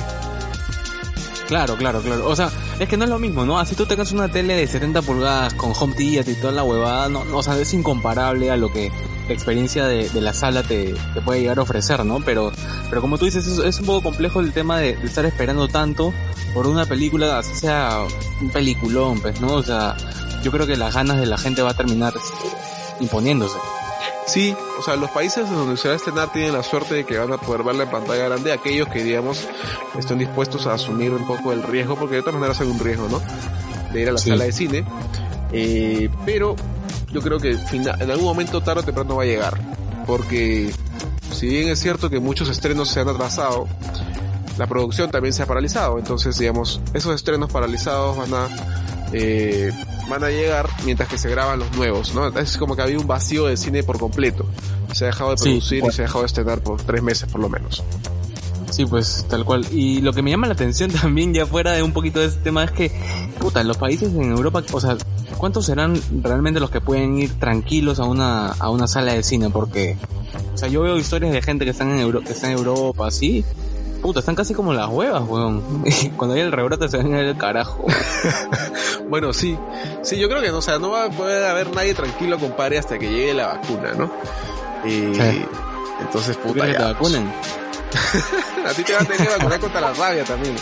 Claro, 1.49 1.75
claro, 1.77 1.99
claro. 2.01 2.27
O 2.27 2.35
sea, 2.35 2.51
es 2.77 2.87
que 2.87 2.95
no 2.95 3.05
es 3.05 3.09
lo 3.09 3.17
mismo, 3.17 3.43
¿no? 3.43 3.57
Así 3.57 3.73
tú 3.73 3.87
tengas 3.87 4.11
una 4.11 4.29
tele 4.29 4.55
de 4.55 4.67
70 4.67 5.01
pulgadas 5.01 5.55
con 5.55 5.73
home 5.75 5.95
theater 5.95 6.31
y 6.31 6.39
toda 6.39 6.53
la 6.53 6.63
huevada, 6.63 7.09
no, 7.09 7.23
o 7.33 7.41
sea, 7.41 7.57
es 7.57 7.73
incomparable 7.73 8.51
a 8.51 8.55
lo 8.55 8.71
que 8.71 8.91
la 9.27 9.33
experiencia 9.33 9.87
de, 9.87 10.09
la 10.21 10.31
sala 10.31 10.61
te, 10.61 10.93
te, 11.15 11.21
puede 11.21 11.41
llegar 11.41 11.57
a 11.57 11.63
ofrecer, 11.63 12.05
¿no? 12.05 12.19
Pero, 12.19 12.51
pero 12.91 13.01
como 13.01 13.17
tú 13.17 13.25
dices, 13.25 13.47
es, 13.47 13.57
es 13.57 13.79
un 13.79 13.87
poco 13.87 14.03
complejo 14.03 14.41
el 14.41 14.53
tema 14.53 14.77
de, 14.77 14.95
de, 14.95 15.07
estar 15.07 15.25
esperando 15.25 15.67
tanto 15.67 16.13
por 16.53 16.67
una 16.67 16.85
película, 16.85 17.39
así 17.39 17.55
sea 17.55 17.97
un 18.39 18.51
peliculón, 18.51 19.19
pues, 19.19 19.41
¿no? 19.41 19.53
O 19.53 19.63
sea, 19.63 19.97
yo 20.43 20.51
creo 20.51 20.67
que 20.67 20.77
las 20.77 20.93
ganas 20.93 21.17
de 21.17 21.25
la 21.25 21.39
gente 21.39 21.63
va 21.63 21.71
a 21.71 21.75
terminar 21.75 22.13
imponiéndose. 22.99 23.57
Sí, 24.29 24.55
o 24.77 24.83
sea, 24.83 24.95
los 24.95 25.09
países 25.09 25.49
donde 25.49 25.75
se 25.75 25.87
va 25.87 25.95
a 25.95 25.97
estrenar 25.97 26.31
tienen 26.31 26.53
la 26.53 26.61
suerte 26.61 26.93
de 26.93 27.03
que 27.03 27.17
van 27.17 27.33
a 27.33 27.37
poder 27.39 27.63
verla 27.63 27.85
en 27.85 27.89
pantalla 27.89 28.25
grande, 28.25 28.51
aquellos 28.51 28.87
que, 28.89 29.03
digamos, 29.03 29.47
estén 29.97 30.19
dispuestos 30.19 30.67
a 30.67 30.75
asumir 30.75 31.11
un 31.11 31.25
poco 31.25 31.51
el 31.51 31.63
riesgo, 31.63 31.95
porque 31.95 32.17
de 32.17 32.21
todas 32.21 32.35
maneras 32.35 32.61
hay 32.61 32.67
un 32.67 32.77
riesgo, 32.77 33.07
¿no? 33.09 33.19
De 33.91 34.01
ir 34.01 34.09
a 34.09 34.11
la 34.11 34.19
sí. 34.19 34.29
sala 34.29 34.43
de 34.43 34.51
cine. 34.51 34.85
Eh, 35.51 36.11
pero 36.27 36.55
yo 37.11 37.21
creo 37.21 37.39
que 37.39 37.57
en 37.71 38.11
algún 38.11 38.25
momento 38.25 38.61
tarde 38.61 38.81
o 38.81 38.83
temprano 38.83 39.15
va 39.15 39.23
a 39.23 39.25
llegar, 39.25 39.59
porque 40.05 40.71
si 41.31 41.47
bien 41.47 41.69
es 41.69 41.79
cierto 41.79 42.11
que 42.11 42.19
muchos 42.19 42.49
estrenos 42.49 42.87
se 42.89 42.99
han 42.99 43.09
atrasado, 43.09 43.67
la 44.59 44.67
producción 44.67 45.09
también 45.09 45.33
se 45.33 45.41
ha 45.41 45.47
paralizado, 45.47 45.97
entonces, 45.97 46.37
digamos, 46.37 46.81
esos 46.93 47.15
estrenos 47.15 47.51
paralizados 47.51 48.15
van 48.15 48.33
a 48.35 48.47
eh, 49.11 49.71
van 50.09 50.23
a 50.23 50.29
llegar 50.29 50.69
mientras 50.85 51.07
que 51.07 51.17
se 51.17 51.29
graban 51.29 51.59
los 51.59 51.71
nuevos, 51.75 52.13
¿no? 52.13 52.27
Es 52.27 52.57
como 52.57 52.75
que 52.75 52.81
había 52.81 52.97
un 52.97 53.07
vacío 53.07 53.45
de 53.45 53.57
cine 53.57 53.83
por 53.83 54.00
completo. 54.00 54.45
Se 54.94 55.06
ha 55.06 55.07
dejado 55.07 55.31
de 55.31 55.38
producir 55.38 55.81
sí, 55.81 55.88
y 55.88 55.91
se 55.91 56.01
ha 56.01 56.06
dejado 56.06 56.21
de 56.21 56.27
estrenar 56.27 56.61
por 56.61 56.81
tres 56.81 57.01
meses 57.01 57.31
por 57.31 57.41
lo 57.41 57.50
menos. 57.50 57.83
Sí, 58.71 58.85
pues 58.85 59.25
tal 59.29 59.45
cual. 59.45 59.65
Y 59.71 60.01
lo 60.01 60.13
que 60.13 60.21
me 60.21 60.31
llama 60.31 60.47
la 60.47 60.53
atención 60.53 60.91
también, 61.01 61.33
ya 61.33 61.45
fuera 61.45 61.73
de 61.73 61.83
un 61.83 61.94
poquito 61.94 62.19
de 62.19 62.27
este 62.27 62.41
tema, 62.41 62.63
es 62.63 62.71
que, 62.71 62.91
puta, 63.39 63.63
los 63.63 63.77
países 63.77 64.13
en 64.13 64.31
Europa, 64.31 64.63
o 64.71 64.79
sea, 64.79 64.97
¿cuántos 65.38 65.65
serán 65.65 66.00
realmente 66.21 66.59
los 66.59 66.69
que 66.69 66.81
pueden 66.81 67.17
ir 67.17 67.39
tranquilos 67.39 68.00
a 68.00 68.06
una, 68.06 68.47
a 68.47 68.69
una 68.69 68.88
sala 68.88 69.13
de 69.13 69.23
cine? 69.23 69.50
Porque, 69.50 69.97
o 70.53 70.57
sea, 70.57 70.69
yo 70.69 70.81
veo 70.81 70.97
historias 70.97 71.33
de 71.33 71.41
gente 71.41 71.65
que 71.65 71.71
están 71.71 71.89
en, 71.91 72.00
Euro, 72.00 72.21
que 72.21 72.33
está 72.33 72.51
en 72.51 72.57
Europa, 72.57 73.07
así, 73.07 73.44
Puta, 74.01 74.19
están 74.19 74.35
casi 74.35 74.53
como 74.53 74.73
las 74.73 74.87
huevas, 74.87 75.23
weón. 75.27 75.83
Cuando 76.17 76.35
hay 76.35 76.41
el 76.41 76.51
rebrote 76.51 76.87
se 76.87 76.97
ven 76.97 77.13
el 77.13 77.37
carajo. 77.37 77.85
bueno, 79.09 79.33
sí. 79.33 79.57
Sí, 80.01 80.17
yo 80.17 80.29
creo 80.29 80.41
que 80.41 80.49
no, 80.49 80.57
o 80.59 80.61
sea, 80.61 80.79
no 80.79 80.91
va 80.91 81.05
a 81.05 81.09
poder 81.09 81.43
haber 81.43 81.73
nadie 81.75 81.93
tranquilo, 81.93 82.39
compadre, 82.39 82.77
hasta 82.77 82.97
que 82.97 83.09
llegue 83.09 83.33
la 83.33 83.47
vacuna, 83.47 83.93
¿no? 83.93 84.11
Y 84.85 85.13
sí. 85.13 85.45
entonces, 85.99 86.37
puta, 86.37 86.65
ya. 86.67 86.77
te 86.77 86.83
vacunen? 86.83 87.27
a 88.65 88.73
ti 88.73 88.83
te 88.83 88.93
van 88.93 89.03
a 89.03 89.05
tener 89.05 89.27
que 89.27 89.33
vacunar 89.33 89.59
contra 89.59 89.81
la 89.81 89.93
rabia 89.93 90.23
también. 90.23 90.55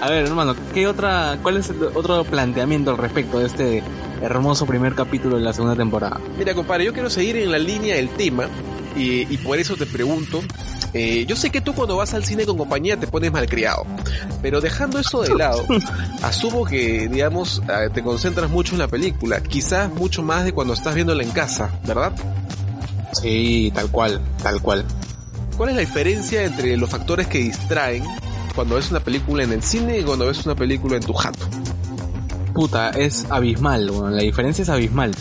a 0.00 0.08
ver, 0.08 0.26
hermano, 0.26 0.54
¿qué 0.72 0.86
otra, 0.86 1.38
cuál 1.42 1.58
es 1.58 1.68
el 1.68 1.82
otro 1.82 2.24
planteamiento 2.24 2.90
al 2.90 2.98
respecto 2.98 3.38
de 3.38 3.46
este 3.46 3.82
hermoso 4.22 4.66
primer 4.66 4.94
capítulo 4.94 5.36
de 5.36 5.42
la 5.42 5.52
segunda 5.52 5.76
temporada? 5.76 6.18
Mira, 6.38 6.54
compadre, 6.54 6.86
yo 6.86 6.92
quiero 6.94 7.10
seguir 7.10 7.36
en 7.36 7.52
la 7.52 7.58
línea 7.58 7.96
del 7.96 8.08
tema 8.10 8.48
y, 8.98 9.26
y 9.32 9.36
por 9.38 9.58
eso 9.58 9.76
te 9.76 9.86
pregunto, 9.86 10.42
eh, 10.94 11.26
yo 11.26 11.36
sé 11.36 11.50
que 11.50 11.60
tú 11.60 11.74
cuando 11.74 11.96
vas 11.96 12.14
al 12.14 12.24
cine 12.24 12.46
con 12.46 12.56
compañía 12.56 12.98
te 12.98 13.06
pones 13.06 13.30
malcriado, 13.30 13.86
pero 14.40 14.60
dejando 14.60 14.98
eso 14.98 15.22
de 15.22 15.34
lado, 15.34 15.64
asumo 16.22 16.64
que, 16.64 17.08
digamos, 17.08 17.62
eh, 17.68 17.90
te 17.92 18.02
concentras 18.02 18.50
mucho 18.50 18.74
en 18.74 18.80
la 18.80 18.88
película, 18.88 19.42
quizás 19.42 19.92
mucho 19.92 20.22
más 20.22 20.44
de 20.44 20.52
cuando 20.52 20.74
estás 20.74 20.94
viéndola 20.94 21.22
en 21.22 21.30
casa, 21.30 21.70
¿verdad? 21.86 22.12
Sí, 23.12 23.70
tal 23.74 23.90
cual, 23.90 24.20
tal 24.42 24.62
cual. 24.62 24.84
¿Cuál 25.56 25.70
es 25.70 25.76
la 25.76 25.80
diferencia 25.80 26.44
entre 26.44 26.76
los 26.76 26.88
factores 26.88 27.26
que 27.26 27.38
distraen 27.38 28.04
cuando 28.54 28.76
ves 28.76 28.90
una 28.90 29.00
película 29.00 29.42
en 29.42 29.52
el 29.52 29.62
cine 29.62 29.98
y 29.98 30.02
cuando 30.04 30.26
ves 30.26 30.44
una 30.46 30.54
película 30.54 30.96
en 30.96 31.02
tu 31.02 31.12
jato? 31.12 31.46
Puta, 32.58 32.90
es 32.90 33.24
abismal, 33.30 33.86
la 34.16 34.20
diferencia 34.20 34.62
es 34.62 34.68
abismal. 34.68 35.14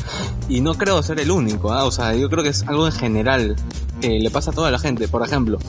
Y 0.49 0.61
no 0.61 0.73
creo 0.73 1.03
ser 1.03 1.19
el 1.19 1.29
único, 1.29 1.71
¿eh? 1.71 1.83
o 1.83 1.91
sea, 1.91 2.15
yo 2.15 2.31
creo 2.31 2.41
que 2.41 2.49
es 2.49 2.67
algo 2.67 2.87
en 2.87 2.93
general 2.93 3.55
que 4.01 4.17
le 4.17 4.31
pasa 4.31 4.49
a 4.49 4.55
toda 4.55 4.71
la 4.71 4.79
gente. 4.79 5.07
Por 5.07 5.23
ejemplo, 5.23 5.59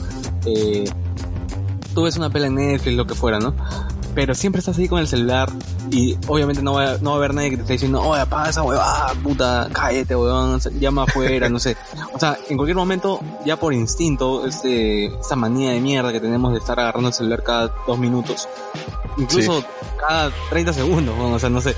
eh, 0.47 0.89
tú 1.93 2.01
ves 2.01 2.17
una 2.17 2.31
pela 2.31 2.47
en 2.47 2.55
Netflix, 2.55 2.97
lo 2.97 3.05
que 3.05 3.13
fuera, 3.13 3.37
¿no? 3.37 3.53
Pero 4.15 4.33
siempre 4.33 4.61
estás 4.61 4.79
ahí 4.79 4.87
con 4.87 4.97
el 4.97 5.07
celular 5.07 5.51
y 5.91 6.17
obviamente 6.25 6.63
no 6.63 6.73
va, 6.73 6.97
no 7.01 7.11
va 7.11 7.17
a 7.17 7.19
haber 7.19 7.35
nadie 7.35 7.51
que 7.51 7.57
te 7.57 7.61
esté 7.61 7.73
diciendo, 7.73 8.01
oye, 8.01 8.21
apaga 8.21 8.49
esa 8.49 8.63
puta, 9.21 9.69
cállate, 9.71 10.15
weón, 10.15 10.59
llama 10.79 11.03
afuera, 11.03 11.49
no 11.49 11.59
sé. 11.59 11.77
O 12.15 12.19
sea, 12.19 12.35
en 12.49 12.57
cualquier 12.57 12.77
momento, 12.77 13.19
ya 13.45 13.57
por 13.57 13.75
instinto, 13.75 14.47
este, 14.47 15.05
esta 15.05 15.35
manía 15.35 15.69
de 15.69 15.81
mierda 15.81 16.11
que 16.11 16.19
tenemos 16.19 16.51
de 16.51 16.57
estar 16.57 16.79
agarrando 16.79 17.09
el 17.09 17.13
celular 17.13 17.43
cada 17.43 17.71
dos 17.85 17.99
minutos, 17.99 18.49
incluso 19.19 19.61
sí. 19.61 19.67
cada 19.99 20.31
30 20.49 20.73
segundos, 20.73 21.15
bueno, 21.15 21.35
o 21.35 21.39
sea, 21.39 21.49
no 21.49 21.61
sé. 21.61 21.75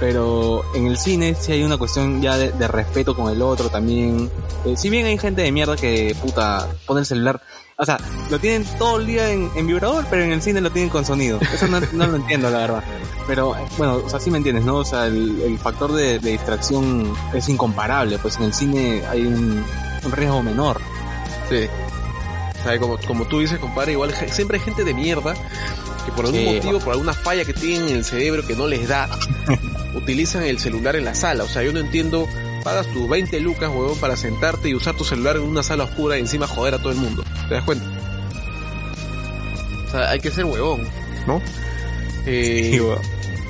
Pero 0.00 0.62
en 0.74 0.86
el 0.86 0.96
cine 0.96 1.34
sí 1.38 1.52
hay 1.52 1.62
una 1.62 1.76
cuestión 1.76 2.22
ya 2.22 2.36
de, 2.36 2.52
de 2.52 2.68
respeto 2.68 3.14
con 3.14 3.30
el 3.30 3.42
otro 3.42 3.68
también. 3.68 4.30
Eh, 4.64 4.76
si 4.76 4.88
bien 4.88 5.06
hay 5.06 5.18
gente 5.18 5.42
de 5.42 5.52
mierda 5.52 5.76
que, 5.76 6.16
puta, 6.20 6.68
pone 6.86 7.00
el 7.00 7.06
celular, 7.06 7.40
o 7.76 7.84
sea, 7.84 7.98
lo 8.30 8.38
tienen 8.38 8.64
todo 8.78 9.00
el 9.00 9.06
día 9.06 9.30
en, 9.30 9.50
en 9.56 9.66
vibrador, 9.66 10.06
pero 10.08 10.22
en 10.22 10.32
el 10.32 10.40
cine 10.40 10.60
lo 10.60 10.70
tienen 10.70 10.90
con 10.90 11.04
sonido. 11.04 11.40
Eso 11.52 11.66
no, 11.66 11.80
no 11.92 12.06
lo 12.06 12.16
entiendo, 12.16 12.48
la 12.50 12.58
verdad. 12.58 12.84
Pero, 13.26 13.56
bueno, 13.76 13.96
o 14.04 14.08
sea, 14.08 14.20
sí 14.20 14.30
me 14.30 14.38
entiendes, 14.38 14.64
¿no? 14.64 14.76
O 14.76 14.84
sea, 14.84 15.06
el, 15.06 15.40
el 15.42 15.58
factor 15.58 15.92
de, 15.92 16.18
de, 16.20 16.30
distracción 16.30 17.12
es 17.32 17.48
incomparable, 17.48 18.18
pues 18.18 18.36
en 18.36 18.44
el 18.44 18.54
cine 18.54 19.02
hay 19.10 19.22
un, 19.22 19.64
un 20.04 20.12
riesgo 20.12 20.42
menor. 20.42 20.80
Sí. 21.48 21.66
O 22.60 22.62
sea, 22.62 22.78
como, 22.78 22.96
como 23.06 23.24
tú 23.26 23.40
dices, 23.40 23.58
compadre, 23.58 23.92
igual 23.92 24.14
siempre 24.30 24.58
hay 24.58 24.64
gente 24.64 24.84
de 24.84 24.94
mierda 24.94 25.34
que 26.04 26.12
por 26.12 26.26
algún 26.26 26.40
sí, 26.40 26.46
motivo, 26.46 26.78
por 26.80 26.92
alguna 26.92 27.14
falla 27.14 27.44
que 27.44 27.52
tienen 27.54 27.88
en 27.88 27.96
el 27.96 28.04
cerebro 28.04 28.46
que 28.46 28.54
no 28.54 28.66
les 28.66 28.88
da, 28.88 29.08
utilizan 29.94 30.44
el 30.44 30.58
celular 30.58 30.96
en 30.96 31.04
la 31.04 31.14
sala. 31.14 31.44
O 31.44 31.48
sea, 31.48 31.62
yo 31.62 31.72
no 31.72 31.80
entiendo, 31.80 32.28
pagas 32.62 32.86
tus 32.88 33.08
20 33.08 33.40
lucas, 33.40 33.70
huevón, 33.70 33.98
para 33.98 34.16
sentarte 34.16 34.68
y 34.68 34.74
usar 34.74 34.96
tu 34.96 35.04
celular 35.04 35.36
en 35.36 35.42
una 35.42 35.62
sala 35.62 35.84
oscura 35.84 36.16
y 36.16 36.20
encima 36.20 36.46
joder 36.46 36.74
a 36.74 36.78
todo 36.78 36.90
el 36.90 36.98
mundo. 36.98 37.24
¿Te 37.48 37.54
das 37.54 37.64
cuenta? 37.64 37.84
sea, 39.94 40.10
hay 40.10 40.20
que 40.20 40.30
ser 40.30 40.44
huevón, 40.44 40.86
¿no? 41.26 41.40
Eh, 42.26 42.70
Sí. 42.72 42.80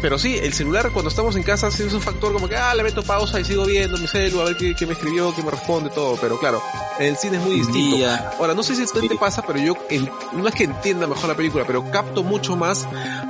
Pero 0.04 0.18
sí, 0.18 0.36
el 0.36 0.52
celular 0.52 0.90
cuando 0.92 1.08
estamos 1.08 1.34
en 1.34 1.42
casa 1.42 1.70
sí 1.70 1.82
es 1.82 1.94
un 1.94 2.02
factor 2.02 2.30
como 2.34 2.46
que, 2.46 2.54
ah, 2.58 2.74
le 2.74 2.82
meto 2.82 3.02
pausa 3.02 3.40
y 3.40 3.44
sigo 3.46 3.64
viendo 3.64 3.96
mi 3.96 4.06
celu, 4.06 4.38
a 4.42 4.44
ver 4.44 4.56
qué, 4.58 4.74
qué 4.74 4.84
me 4.86 4.92
escribió, 4.92 5.34
qué 5.34 5.42
me 5.42 5.50
responde, 5.50 5.88
todo. 5.88 6.18
Pero 6.20 6.38
claro, 6.38 6.60
el 6.98 7.16
cine 7.16 7.38
es 7.38 7.42
muy 7.42 7.54
distinto. 7.54 7.96
Día. 7.96 8.32
Ahora, 8.38 8.52
no 8.52 8.62
sé 8.62 8.76
si 8.76 8.86
Sí. 8.86 9.08
te 9.08 9.16
pasa, 9.16 9.40
pero 9.46 9.58
yo 9.58 9.72
en- 9.88 10.10
no 10.34 10.46
es 10.46 10.54
que 10.54 10.64
entienda 10.64 11.06
mejor 11.06 11.30
la 11.30 11.34
película, 11.34 11.64
pero 11.66 11.90
capto 11.90 12.22
mucho 12.22 12.54
más 12.54 12.86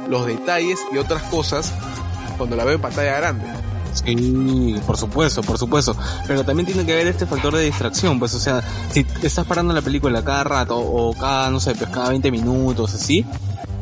los 0.08 0.26
detalles 0.26 0.80
y 0.92 0.98
otras 0.98 1.22
cosas 1.30 1.72
cuando 2.36 2.56
la 2.56 2.64
veo 2.64 2.74
en 2.74 2.80
pantalla 2.82 3.18
grande. 3.18 3.46
Sí, 3.92 4.74
por 4.84 4.96
supuesto, 4.96 5.42
por 5.44 5.56
supuesto. 5.56 5.96
Pero 6.26 6.42
también 6.44 6.66
tiene 6.66 6.84
que 6.84 6.92
ver 6.96 7.06
este 7.06 7.24
factor 7.26 7.54
de 7.54 7.62
distracción, 7.66 8.18
pues, 8.18 8.34
o 8.34 8.40
sea, 8.40 8.60
si 8.90 9.06
estás 9.22 9.46
parando 9.46 9.72
la 9.72 9.80
película 9.82 10.24
cada 10.24 10.42
rato 10.42 10.76
o 10.76 11.14
cada, 11.14 11.48
no 11.50 11.60
sé, 11.60 11.76
pues 11.76 11.88
cada 11.90 12.08
20 12.08 12.32
minutos, 12.32 12.92
así, 12.94 13.24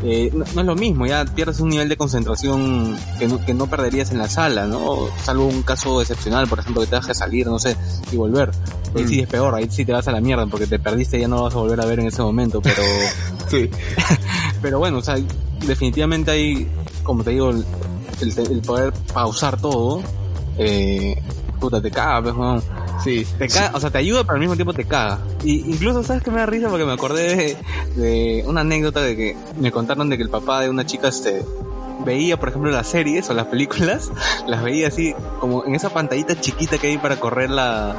eh, 0.05 0.31
no, 0.33 0.45
no 0.55 0.61
es 0.63 0.67
lo 0.67 0.75
mismo, 0.75 1.07
ya 1.07 1.25
pierdes 1.25 1.61
un 1.61 1.69
nivel 1.69 1.89
de 1.89 1.97
concentración 1.97 2.97
que 3.19 3.29
no, 3.29 3.45
que 3.45 3.55
no 3.55 3.67
perderías 3.69 4.11
en 4.11 4.19
la 4.19 4.29
sala, 4.29 4.67
¿no? 4.67 5.07
Salvo 5.23 5.47
un 5.47 5.63
caso 5.63 6.01
excepcional, 6.01 6.49
por 6.49 6.59
ejemplo, 6.59 6.81
que 6.83 6.89
te 6.89 6.97
dejes 6.97 7.17
salir, 7.19 7.47
no 7.47 7.59
sé, 7.59 7.77
y 8.11 8.17
volver. 8.17 8.51
Ahí 8.95 9.05
Mm. 9.05 9.09
sí 9.09 9.21
es 9.21 9.29
peor, 9.29 9.55
ahí 9.55 9.69
sí 9.71 9.85
te 9.85 9.93
vas 9.93 10.07
a 10.09 10.13
la 10.13 10.21
mierda 10.21 10.47
porque 10.47 10.67
te 10.67 10.79
perdiste 10.79 11.19
y 11.19 11.21
ya 11.23 11.29
no 11.29 11.37
lo 11.37 11.43
vas 11.45 11.55
a 11.55 11.59
volver 11.59 11.81
a 11.81 11.87
ver 11.87 12.01
en 12.01 12.07
ese 12.09 12.23
momento, 12.23 12.61
pero... 12.61 12.83
Sí. 13.49 13.69
Pero 14.63 14.79
bueno, 14.79 14.99
o 14.99 15.03
sea, 15.03 15.17
definitivamente 15.67 16.31
hay, 16.31 16.69
como 17.03 17.23
te 17.25 17.31
digo, 17.33 17.51
el, 17.51 17.65
el- 18.21 18.39
el 18.51 18.61
poder 18.63 18.93
pausar 19.13 19.61
todo, 19.61 20.01
eh, 20.57 21.21
puta, 21.61 21.83
te. 21.83 21.91
Sí. 23.03 23.27
Te 23.39 23.49
caga, 23.49 23.73
o 23.75 23.81
sea, 23.81 23.91
te 23.91 23.99
ayuda, 23.99 24.23
pero 24.23 24.35
al 24.35 24.41
mismo 24.41 24.55
tiempo 24.55 24.73
te 24.73 24.85
caga. 24.85 25.19
Y 25.45 25.71
incluso, 25.71 26.03
¿sabes 26.03 26.23
que 26.23 26.31
me 26.31 26.39
da 26.39 26.47
risa? 26.47 26.69
Porque 26.69 26.85
me 26.85 26.93
acordé 26.93 27.37
de, 27.37 27.57
de 27.97 28.45
una 28.47 28.61
anécdota 28.63 29.01
de 29.01 29.17
que 29.17 29.37
me 29.59 29.73
contaron 29.73 30.09
de 30.09 30.17
que 30.17 30.23
el 30.23 30.31
papá 30.31 30.61
de 30.61 30.71
una 30.71 30.87
chica, 30.87 31.09
este, 31.09 31.45
veía, 32.05 32.39
por 32.39 32.49
ejemplo, 32.49 32.71
las 32.71 32.87
series 32.87 33.29
o 33.31 33.35
las 33.35 33.47
películas, 33.47 34.11
las 34.47 34.63
veía 34.63 34.89
así, 34.89 35.15
como 35.41 35.65
en 35.65 35.75
esa 35.75 35.91
pantallita 35.91 36.41
chiquita 36.41 36.79
que 36.79 36.89
hay 36.89 36.99
para 36.99 37.17
correr 37.19 37.51
la, 37.51 37.97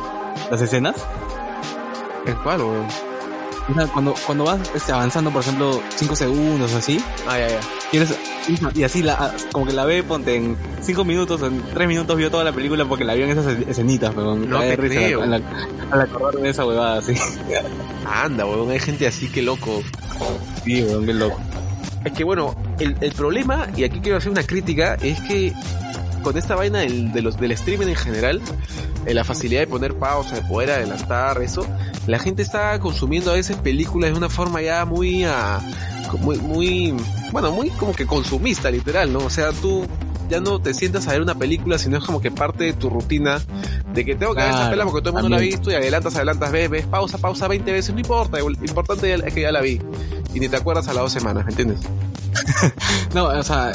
las 0.50 0.62
escenas. 0.62 0.96
¿En 2.26 2.36
cuál, 2.36 2.62
weón? 2.62 3.13
O 3.70 3.74
sea, 3.74 3.88
cuando, 3.88 4.14
cuando 4.26 4.44
vas 4.44 4.60
este, 4.76 4.92
avanzando, 4.92 5.32
por 5.32 5.42
ejemplo, 5.42 5.82
5 5.96 6.16
segundos 6.16 6.74
o 6.74 6.78
así, 6.78 7.02
Ah, 7.28 7.38
ya, 7.40 7.48
ya. 7.48 7.60
quieres 7.92 8.14
y 8.76 8.84
así 8.84 9.02
la 9.04 9.34
como 9.54 9.66
que 9.66 9.72
la 9.72 9.86
ve 9.86 10.04
ponte 10.04 10.36
en 10.36 10.58
cinco 10.82 11.06
minutos 11.06 11.42
o 11.42 11.46
en 11.48 11.62
tres 11.74 11.88
minutos 11.88 12.18
vio 12.18 12.30
toda 12.30 12.44
la 12.44 12.52
película 12.52 12.84
porque 12.84 13.06
la 13.06 13.14
vio 13.14 13.24
en 13.24 13.32
esas 13.32 13.46
escenitas 13.70 14.12
pero 14.14 14.36
No 14.36 14.60
te 14.60 14.76
creo. 14.76 15.22
al, 15.24 15.34
al, 15.92 16.02
acordarme 16.02 16.42
de 16.42 16.50
esa 16.50 16.66
huevada 16.66 17.00
así 17.00 17.14
Anda, 18.06 18.46
weón, 18.46 18.70
hay 18.70 18.80
gente 18.80 19.08
así 19.08 19.30
que 19.30 19.42
loco. 19.42 19.82
sí 20.66 20.84
weón 20.84 21.06
qué 21.06 21.14
loco 21.14 21.40
Es 22.04 22.12
que 22.12 22.26
bueno, 22.26 22.54
el, 22.80 22.98
el 23.00 23.14
problema, 23.14 23.68
y 23.78 23.86
aquí 23.86 24.02
quiero 24.02 24.18
hacer 24.18 24.30
una 24.32 24.44
crítica, 24.44 24.96
es 24.96 25.18
que 25.22 25.54
con 26.24 26.38
esta 26.38 26.56
vaina 26.56 26.80
del, 26.80 27.12
de 27.12 27.22
los, 27.22 27.38
del 27.38 27.52
streaming 27.52 27.88
en 27.88 27.96
general, 27.96 28.42
eh, 29.06 29.14
la 29.14 29.24
facilidad 29.24 29.62
de 29.62 29.68
poner 29.68 29.96
pausa, 29.96 30.36
de 30.36 30.42
poder 30.42 30.72
adelantar 30.72 31.42
eso, 31.42 31.66
la 32.08 32.20
gente 32.20 32.42
está 32.42 32.80
consumiendo 32.80 33.32
a 33.32 33.36
veces 33.36 33.58
películas 33.58 34.12
de 34.12 34.18
una 34.18 34.30
forma 34.30 34.62
ya 34.62 34.86
muy, 34.86 35.24
ah, 35.26 35.60
muy, 36.20 36.38
muy, 36.38 36.94
bueno, 37.32 37.52
muy 37.52 37.70
como 37.72 37.94
que 37.94 38.06
consumista, 38.06 38.72
literal, 38.72 39.12
¿no? 39.12 39.20
O 39.20 39.30
sea, 39.30 39.52
tú 39.52 39.86
ya 40.30 40.40
no 40.40 40.60
te 40.60 40.74
sientas 40.74 41.08
a 41.08 41.12
ver 41.12 41.22
una 41.22 41.36
película, 41.36 41.78
sino 41.78 41.98
es 41.98 42.04
como 42.04 42.22
que 42.22 42.32
parte 42.32 42.64
de 42.64 42.74
tu 42.74 42.90
rutina 42.90 43.42
de 43.94 44.06
que 44.06 44.16
tengo 44.16 44.34
que 44.34 44.42
ver 44.42 44.50
esta 44.50 44.70
película 44.70 44.86
porque 44.86 45.02
todo 45.02 45.10
el 45.10 45.22
mundo 45.22 45.30
la 45.30 45.38
ha 45.38 45.46
visto 45.46 45.70
y 45.70 45.76
adelantas, 45.76 46.16
adelantas, 46.16 46.52
ves, 46.52 46.70
ves, 46.70 46.86
pausa, 46.88 47.18
pausa 47.18 47.48
20 47.48 47.72
veces, 47.72 47.94
no 47.94 48.00
importa, 48.00 48.40
lo 48.40 48.50
importante 48.50 49.14
es 49.14 49.34
que 49.34 49.42
ya 49.42 49.52
la 49.52 49.62
vi 49.62 49.80
y 50.34 50.40
ni 50.40 50.50
te 50.50 50.56
acuerdas 50.56 50.88
a 50.88 50.94
las 50.94 51.04
dos 51.04 51.14
semanas, 51.14 51.46
¿me 51.46 51.52
entiendes? 51.52 51.80
no 53.14 53.26
o 53.26 53.44
sea 53.44 53.72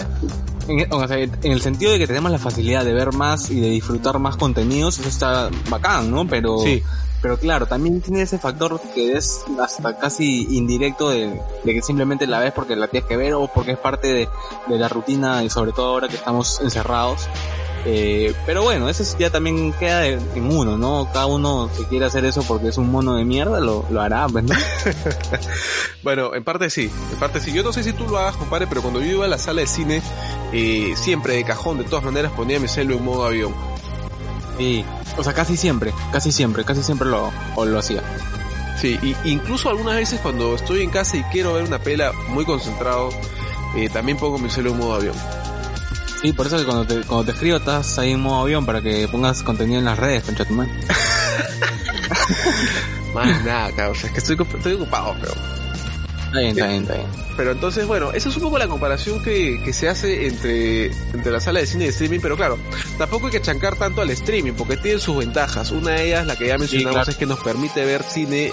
en, 0.68 0.92
o 0.92 1.08
sea, 1.08 1.18
en 1.18 1.32
el 1.42 1.60
sentido 1.60 1.92
de 1.92 1.98
que 1.98 2.06
tenemos 2.06 2.30
la 2.30 2.38
facilidad 2.38 2.84
de 2.84 2.92
ver 2.92 3.12
más 3.12 3.50
y 3.50 3.60
de 3.60 3.68
disfrutar 3.70 4.18
más 4.18 4.36
contenidos 4.36 4.98
eso 4.98 5.08
está 5.08 5.50
bacán 5.70 6.10
no 6.10 6.26
pero 6.28 6.58
Sí. 6.58 6.82
pero 7.22 7.38
claro 7.38 7.66
también 7.66 8.00
tiene 8.00 8.22
ese 8.22 8.38
factor 8.38 8.80
que 8.94 9.16
es 9.16 9.44
hasta 9.60 9.98
casi 9.98 10.46
indirecto 10.56 11.10
de, 11.10 11.40
de 11.64 11.74
que 11.74 11.82
simplemente 11.82 12.26
la 12.26 12.38
ves 12.40 12.52
porque 12.52 12.76
la 12.76 12.86
tienes 12.88 13.08
que 13.08 13.16
ver 13.16 13.34
o 13.34 13.48
porque 13.52 13.72
es 13.72 13.78
parte 13.78 14.08
de, 14.12 14.28
de 14.68 14.78
la 14.78 14.88
rutina 14.88 15.42
y 15.42 15.50
sobre 15.50 15.72
todo 15.72 15.86
ahora 15.86 16.08
que 16.08 16.16
estamos 16.16 16.60
encerrados 16.60 17.26
Eh, 17.86 18.34
pero 18.44 18.62
bueno, 18.64 18.88
eso 18.88 19.04
ya 19.18 19.30
también 19.30 19.72
queda 19.78 20.00
de- 20.00 20.18
en 20.34 20.50
uno, 20.52 20.76
¿no? 20.76 21.08
Cada 21.12 21.26
uno 21.26 21.70
que 21.76 21.84
quiere 21.84 22.06
hacer 22.06 22.24
eso 22.24 22.42
porque 22.42 22.68
es 22.68 22.76
un 22.76 22.90
mono 22.90 23.14
de 23.14 23.24
mierda, 23.24 23.60
lo, 23.60 23.86
lo 23.88 24.00
hará, 24.02 24.26
pues, 24.26 24.44
¿no? 24.44 24.54
Bueno, 26.02 26.34
en 26.34 26.44
parte 26.44 26.70
sí, 26.70 26.90
en 27.12 27.18
parte 27.18 27.40
sí. 27.40 27.52
Yo 27.52 27.62
no 27.62 27.72
sé 27.72 27.82
si 27.82 27.92
tú 27.92 28.06
lo 28.08 28.18
hagas, 28.18 28.36
compadre, 28.36 28.66
pero 28.66 28.82
cuando 28.82 29.00
yo 29.00 29.06
iba 29.12 29.24
a 29.24 29.28
la 29.28 29.38
sala 29.38 29.60
de 29.60 29.66
cine, 29.66 30.02
eh, 30.52 30.94
siempre 30.96 31.34
de 31.34 31.44
cajón, 31.44 31.78
de 31.78 31.84
todas 31.84 32.04
maneras, 32.04 32.32
ponía 32.32 32.60
mi 32.60 32.68
celu 32.68 32.96
en 32.96 33.04
modo 33.04 33.26
avión. 33.26 33.54
Sí. 34.56 34.84
O 35.16 35.24
sea, 35.24 35.32
casi 35.32 35.56
siempre, 35.56 35.92
casi 36.12 36.32
siempre, 36.32 36.64
casi 36.64 36.82
siempre 36.82 37.08
lo, 37.08 37.30
o 37.56 37.64
lo 37.64 37.78
hacía. 37.78 38.02
Sí, 38.80 38.98
y 39.02 39.30
incluso 39.30 39.68
algunas 39.68 39.96
veces 39.96 40.20
cuando 40.20 40.54
estoy 40.54 40.82
en 40.82 40.90
casa 40.90 41.16
y 41.16 41.22
quiero 41.24 41.54
ver 41.54 41.64
una 41.64 41.80
pela 41.80 42.12
muy 42.28 42.44
concentrado, 42.44 43.10
eh, 43.76 43.88
también 43.88 44.18
pongo 44.18 44.38
mi 44.38 44.48
celu 44.48 44.72
en 44.72 44.78
modo 44.78 44.94
avión. 44.94 45.16
Sí, 46.22 46.32
por 46.32 46.46
eso 46.46 46.58
que 46.58 46.64
cuando 46.64 46.86
te, 46.86 47.06
cuando 47.06 47.24
te 47.24 47.32
escribo 47.32 47.58
estás 47.58 47.98
ahí 47.98 48.12
en 48.12 48.20
modo 48.20 48.42
avión 48.42 48.66
para 48.66 48.80
que 48.80 49.06
pongas 49.08 49.42
contenido 49.42 49.78
en 49.78 49.84
las 49.84 49.98
redes, 49.98 50.24
concha 50.24 50.44
tu 50.44 50.54
madre. 50.54 50.72
Más 53.14 53.44
nada, 53.44 53.70
cabrón, 53.72 53.96
es 54.04 54.10
que 54.10 54.18
estoy, 54.18 54.36
estoy 54.56 54.72
ocupado, 54.74 55.16
pero... 55.20 55.57
Está 56.28 56.40
bien, 56.40 56.50
está 56.50 56.66
bien, 56.66 56.82
está 56.82 56.94
bien. 56.94 57.06
Pero 57.38 57.52
entonces, 57.52 57.86
bueno, 57.86 58.12
esa 58.12 58.28
es 58.28 58.36
un 58.36 58.42
poco 58.42 58.58
la 58.58 58.68
comparación 58.68 59.22
que, 59.22 59.62
que 59.64 59.72
se 59.72 59.88
hace 59.88 60.26
entre, 60.26 60.86
entre 60.86 61.32
la 61.32 61.40
sala 61.40 61.60
de 61.60 61.66
cine 61.66 61.86
y 61.86 61.88
streaming, 61.88 62.20
pero 62.20 62.36
claro, 62.36 62.58
tampoco 62.98 63.26
hay 63.26 63.32
que 63.32 63.40
chancar 63.40 63.76
tanto 63.76 64.02
al 64.02 64.10
streaming, 64.10 64.52
porque 64.52 64.76
tiene 64.76 64.98
sus 64.98 65.16
ventajas. 65.16 65.70
Una 65.70 65.92
de 65.92 66.08
ellas, 66.08 66.26
la 66.26 66.36
que 66.36 66.48
ya 66.48 66.58
mencionamos, 66.58 66.96
claro. 66.96 67.10
es 67.10 67.16
que 67.16 67.24
nos 67.26 67.38
permite 67.40 67.82
ver 67.84 68.02
cine 68.02 68.52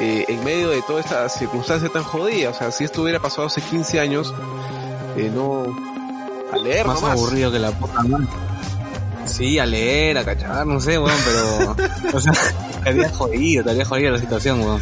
eh, 0.00 0.24
en 0.26 0.42
medio 0.42 0.70
de 0.70 0.82
toda 0.82 1.00
esta 1.00 1.28
circunstancia 1.28 1.88
tan 1.88 2.02
jodida. 2.02 2.50
O 2.50 2.54
sea, 2.54 2.72
si 2.72 2.82
esto 2.82 3.02
hubiera 3.02 3.20
pasado 3.20 3.46
hace 3.46 3.60
15 3.60 4.00
años, 4.00 4.34
eh, 5.16 5.30
no... 5.32 5.64
A 6.52 6.56
leer 6.56 6.86
Más 6.86 7.00
nomás. 7.00 7.12
aburrido 7.12 7.52
que 7.52 7.58
la 7.58 7.70
puta 7.72 8.02
madre. 8.02 8.26
Sí, 9.26 9.58
a 9.58 9.66
leer, 9.66 10.16
a 10.16 10.24
cachar, 10.24 10.66
no 10.66 10.80
sé, 10.80 10.98
weón, 10.98 11.18
pero... 11.24 11.76
o 12.16 12.20
sea, 12.20 12.32
estaría 12.70 13.10
jodido, 13.10 13.60
estaría 13.60 13.84
jodida 13.84 14.10
la 14.10 14.18
situación, 14.18 14.62
weón. 14.62 14.80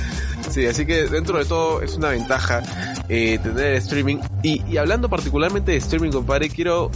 Sí, 0.51 0.67
así 0.67 0.87
que 0.87 1.05
dentro 1.07 1.39
de 1.39 1.45
todo 1.45 1.83
es 1.83 1.95
una 1.97 2.11
ventaja 2.11 2.63
eh, 3.09 3.39
tener 3.43 3.65
el 3.67 3.75
streaming. 3.77 4.19
Y, 4.43 4.63
y 4.67 4.77
hablando 4.79 5.09
particularmente 5.09 5.73
de 5.73 5.79
streaming, 5.79 6.11
compadre, 6.11 6.49
quiero 6.49 6.91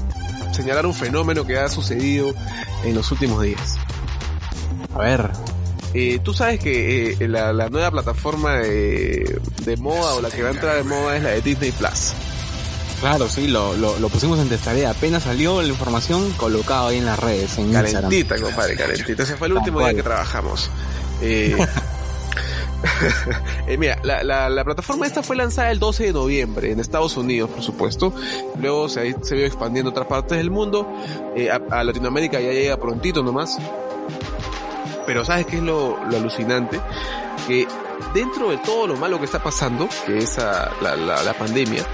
señalar 0.52 0.86
un 0.86 0.94
fenómeno 0.94 1.44
que 1.46 1.58
ha 1.58 1.68
sucedido 1.68 2.32
en 2.84 2.94
los 2.94 3.10
últimos 3.12 3.42
días. 3.42 3.76
A 4.94 4.98
ver, 4.98 5.30
Eh, 5.94 6.20
Tú 6.22 6.32
sabes 6.32 6.60
que 6.60 7.12
eh, 7.18 7.28
la, 7.28 7.52
la 7.52 7.68
nueva 7.68 7.90
plataforma 7.90 8.58
de, 8.58 9.40
de 9.64 9.76
moda 9.76 10.14
o 10.14 10.20
la 10.22 10.30
que 10.30 10.42
va 10.42 10.48
a 10.50 10.52
entrar 10.52 10.76
de 10.76 10.84
moda 10.84 11.16
es 11.16 11.22
la 11.22 11.30
de 11.30 11.40
Disney 11.42 11.72
Plus. 11.72 12.12
claro, 13.00 13.28
sí, 13.28 13.48
lo, 13.48 13.74
lo, 13.76 13.98
lo 13.98 14.08
pusimos 14.08 14.38
en 14.38 14.48
testarea. 14.48 14.90
Apenas 14.90 15.24
salió 15.24 15.60
la 15.62 15.68
información, 15.68 16.30
colocado 16.36 16.88
ahí 16.88 16.98
en 16.98 17.06
las 17.06 17.18
redes, 17.18 17.58
en 17.58 17.64
Instagram. 17.66 17.92
Calentita, 18.02 18.40
compadre, 18.40 18.76
calentita. 18.76 19.22
Ese 19.24 19.36
fue 19.36 19.48
el 19.48 19.54
último 19.54 19.80
día 19.80 19.92
que 19.94 20.02
trabajamos. 20.04 20.70
Eh, 21.22 21.56
eh, 23.66 23.76
mira, 23.76 23.98
la, 24.02 24.22
la, 24.22 24.48
la 24.48 24.64
plataforma 24.64 25.06
esta 25.06 25.22
fue 25.22 25.36
lanzada 25.36 25.70
el 25.70 25.78
12 25.78 26.04
de 26.04 26.12
noviembre 26.12 26.72
en 26.72 26.80
Estados 26.80 27.16
Unidos, 27.16 27.50
por 27.50 27.62
supuesto. 27.62 28.12
Luego 28.58 28.88
se, 28.88 29.16
se 29.22 29.34
vio 29.34 29.46
expandiendo 29.46 29.90
a 29.90 29.92
otras 29.92 30.06
partes 30.06 30.38
del 30.38 30.50
mundo. 30.50 30.90
Eh, 31.36 31.50
a, 31.50 31.84
Latinoamérica 31.84 32.40
ya 32.40 32.52
llega 32.52 32.76
prontito 32.76 33.22
nomás. 33.22 33.58
Pero 35.06 35.24
¿sabes 35.24 35.46
qué 35.46 35.56
es 35.56 35.62
lo, 35.62 35.98
alucinante? 35.98 36.80
Que 37.46 37.66
dentro 38.14 38.50
de 38.50 38.58
todo 38.58 38.86
lo 38.86 38.96
malo 38.96 39.18
que 39.18 39.24
está 39.24 39.42
pasando, 39.42 39.88
que 40.06 40.18
es 40.18 40.38
la 40.38 41.34
pandemia, 41.38 41.84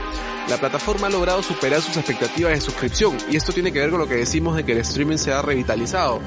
la 0.49 0.59
plataforma 0.59 1.09
ha 1.09 1.11
logrado 1.11 1.43
superar 1.43 1.81
sus 1.81 1.97
expectativas 1.97 2.53
de 2.53 2.61
suscripción. 2.61 3.17
Y 3.29 3.37
esto 3.37 3.53
tiene 3.53 3.73
que 3.73 3.81
ver 3.81 3.91
con 3.91 3.99
lo 3.99 4.07
que 4.07 4.15
decimos 4.15 4.57
de 4.57 4.65
que 4.65 4.73
el 4.73 4.79
streaming 4.79 5.17
se 5.17 5.33
ha 5.33 5.43
revitalizado 5.43 6.21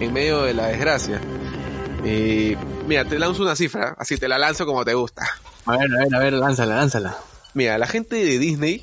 en 0.00 0.12
medio 0.12 0.42
de 0.42 0.54
la 0.54 0.68
desgracia. 0.68 1.20
Eh, 2.08 2.56
mira, 2.86 3.04
te 3.04 3.18
lanzo 3.18 3.42
una 3.42 3.56
cifra, 3.56 3.96
así 3.98 4.16
te 4.16 4.28
la 4.28 4.38
lanzo 4.38 4.64
como 4.64 4.84
te 4.84 4.94
gusta. 4.94 5.26
A 5.66 5.72
ver, 5.76 5.88
a 5.92 5.98
ver, 6.04 6.14
a 6.14 6.18
ver, 6.20 6.32
lánzala, 6.34 6.76
lánzala. 6.76 7.16
Mira, 7.54 7.76
la 7.78 7.86
gente 7.88 8.14
de 8.14 8.38
Disney 8.38 8.80